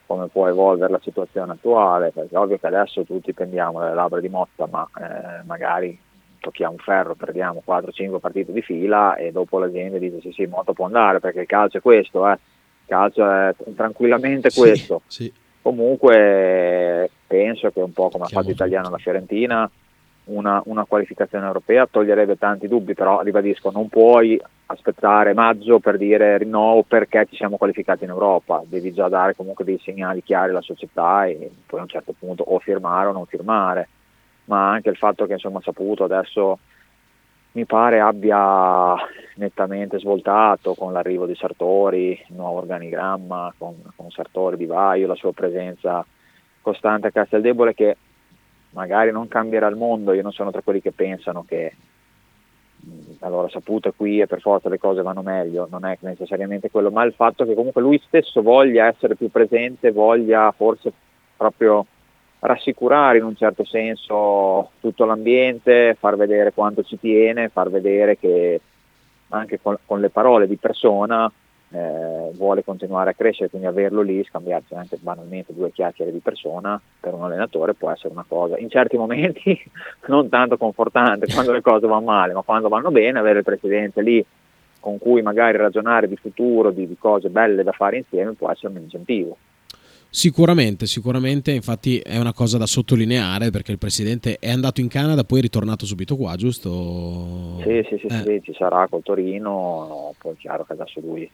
[0.05, 4.19] come può evolvere la situazione attuale, perché è ovvio che adesso tutti pendiamo dalle labbra
[4.19, 5.97] di Motta, ma eh, magari
[6.41, 10.73] tocchiamo ferro, perdiamo 4-5 partite di fila e dopo la gente dice sì sì, Motta
[10.73, 12.31] può andare perché il calcio è questo, eh.
[12.33, 12.39] il
[12.87, 15.01] calcio è tranquillamente Sì, questo.
[15.07, 15.31] sì.
[15.61, 19.69] Comunque penso che un po' come ha fatto Italiano la Fiorentina,
[20.33, 26.37] una, una qualificazione europea toglierebbe tanti dubbi, però ribadisco, non puoi aspettare maggio per dire
[26.37, 30.61] rinnovo perché ci siamo qualificati in Europa, devi già dare comunque dei segnali chiari alla
[30.61, 33.87] società e poi a un certo punto o firmare o non firmare,
[34.45, 36.59] ma anche il fatto che insomma saputo adesso
[37.53, 38.95] mi pare abbia
[39.35, 45.15] nettamente svoltato con l'arrivo di Sartori, il nuovo organigramma, con, con Sartori di Vaio, la
[45.15, 46.05] sua presenza
[46.61, 47.97] costante a Casteldebole che
[48.71, 51.73] magari non cambierà il mondo, io non sono tra quelli che pensano che
[52.77, 52.89] mh,
[53.19, 57.03] allora saputo qui e per forza le cose vanno meglio, non è necessariamente quello, ma
[57.03, 60.91] il fatto che comunque lui stesso voglia essere più presente, voglia forse
[61.35, 61.85] proprio
[62.39, 68.59] rassicurare in un certo senso tutto l'ambiente, far vedere quanto ci tiene, far vedere che
[69.29, 71.31] anche con, con le parole di persona
[71.71, 76.79] eh, vuole continuare a crescere, quindi averlo lì, scambiarsi anche banalmente due chiacchiere di persona
[76.99, 79.57] per un allenatore può essere una cosa, in certi momenti
[80.07, 84.01] non tanto confortante quando le cose vanno male, ma quando vanno bene avere il presidente
[84.01, 84.25] lì
[84.79, 88.73] con cui magari ragionare di futuro, di, di cose belle da fare insieme può essere
[88.73, 89.37] un incentivo.
[90.13, 95.23] Sicuramente, sicuramente, infatti è una cosa da sottolineare perché il presidente è andato in Canada,
[95.23, 97.61] poi è ritornato subito qua, giusto?
[97.63, 98.23] Sì, sì, sì, Eh.
[98.25, 99.49] sì, ci sarà col Torino,
[99.87, 101.29] no, poi è chiaro che adesso lui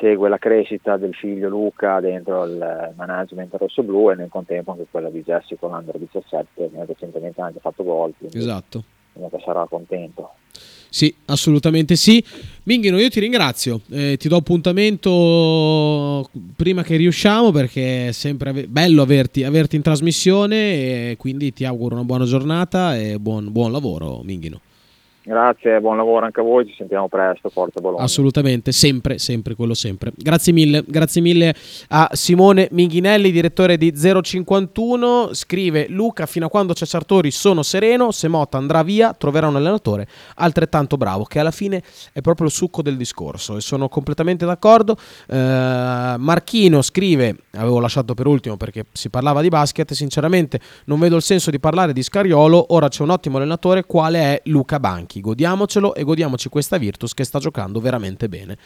[0.00, 5.10] segue la crescita del figlio Luca dentro il management rosso-blu e nel contempo anche quella
[5.10, 8.82] di Jesse con l'Under 17, che recentemente ha anche fatto gol, Esatto.
[9.12, 10.30] comunque sarà contento.
[10.88, 12.22] Sì, assolutamente sì.
[12.64, 13.80] Minghino, io ti ringrazio.
[13.90, 19.82] Eh, ti do appuntamento prima che riusciamo perché è sempre ave- bello averti, averti in
[19.82, 24.60] trasmissione e quindi ti auguro una buona giornata e buon, buon lavoro, Minghino.
[25.24, 28.02] Grazie, buon lavoro anche a voi, ci sentiamo presto, Forza Bologna.
[28.02, 30.10] Assolutamente, sempre, sempre, quello sempre.
[30.16, 31.54] Grazie mille, grazie mille
[31.90, 35.30] a Simone Minghinelli, direttore di 051.
[35.32, 39.54] Scrive Luca, fino a quando c'è Sartori sono sereno, se Motta andrà via troverà un
[39.54, 41.82] allenatore altrettanto bravo, che alla fine
[42.12, 44.96] è proprio il succo del discorso e sono completamente d'accordo.
[45.28, 45.36] Eh,
[46.18, 51.22] Marchino scrive, avevo lasciato per ultimo perché si parlava di basket, sinceramente non vedo il
[51.22, 55.11] senso di parlare di Scariolo, ora c'è un ottimo allenatore, quale è Luca Banchi.
[55.20, 58.56] Godiamocelo e godiamoci questa Virtus che sta giocando veramente bene.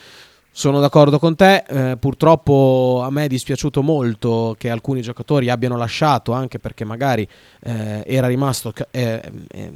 [0.58, 5.76] Sono d'accordo con te, eh, purtroppo a me è dispiaciuto molto che alcuni giocatori abbiano
[5.76, 7.28] lasciato anche perché magari
[7.60, 9.72] eh, era, rimasto, eh, eh,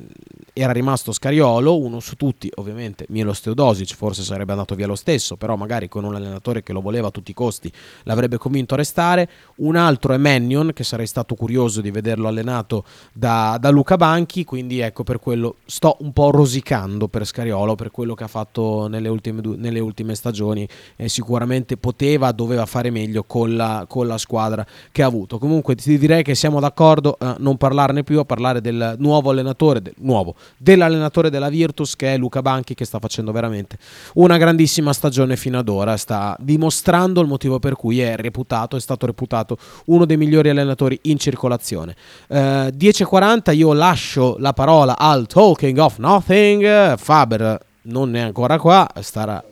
[0.55, 5.37] era, rimasto, Scariolo, uno su tutti ovviamente Milos Teodosic forse sarebbe andato via lo stesso,
[5.37, 7.71] però magari con un allenatore che lo voleva a tutti i costi
[8.05, 12.85] l'avrebbe convinto a restare, un altro è Mannion che sarei stato curioso di vederlo allenato
[13.13, 17.91] da, da Luca Banchi, quindi ecco per quello sto un po' rosicando per Scariolo, per
[17.91, 23.25] quello che ha fatto nelle ultime, nelle ultime stagioni eh, sicuramente poteva, doveva fare meglio
[23.25, 25.39] con la, con la, squadra che ha avuto.
[25.39, 29.83] Comunque ti direi che siamo d'accordo a non parlarne più, a parlare del nuovo allenatore,
[29.83, 33.79] del, nuovo, dell'allenatore della Virtus che è Luca Banchi che sta facendo veramente
[34.15, 38.81] una grandissima stagione fino ad ora, sta dimostrando il motivo per cui è reputato, è
[38.81, 39.57] stato reputato
[39.87, 41.95] uno dei migliori allenatori in circolazione.
[42.29, 48.89] Eh, 10.40 io lascio la parola al Talking of Nothing, Faber non è ancora qua,
[49.01, 49.43] starà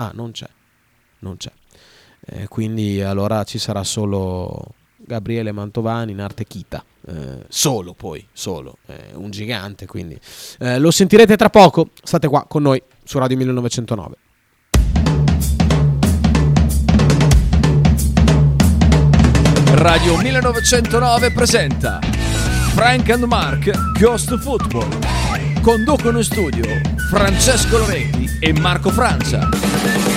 [0.00, 0.48] Ah, non c'è.
[1.18, 1.52] Non c'è.
[2.20, 6.82] Eh, quindi allora ci sarà solo Gabriele Mantovani in arte Kita.
[7.06, 8.78] Eh, solo poi, solo.
[8.86, 10.18] Eh, un gigante, quindi.
[10.58, 11.90] Eh, lo sentirete tra poco.
[12.02, 14.16] State qua con noi su Radio 1909.
[19.72, 22.00] Radio 1909 presenta
[22.74, 25.49] Frank and Mark Ghost Football.
[25.62, 26.64] Conducono in studio
[27.10, 30.09] Francesco Loretti e Marco Francia.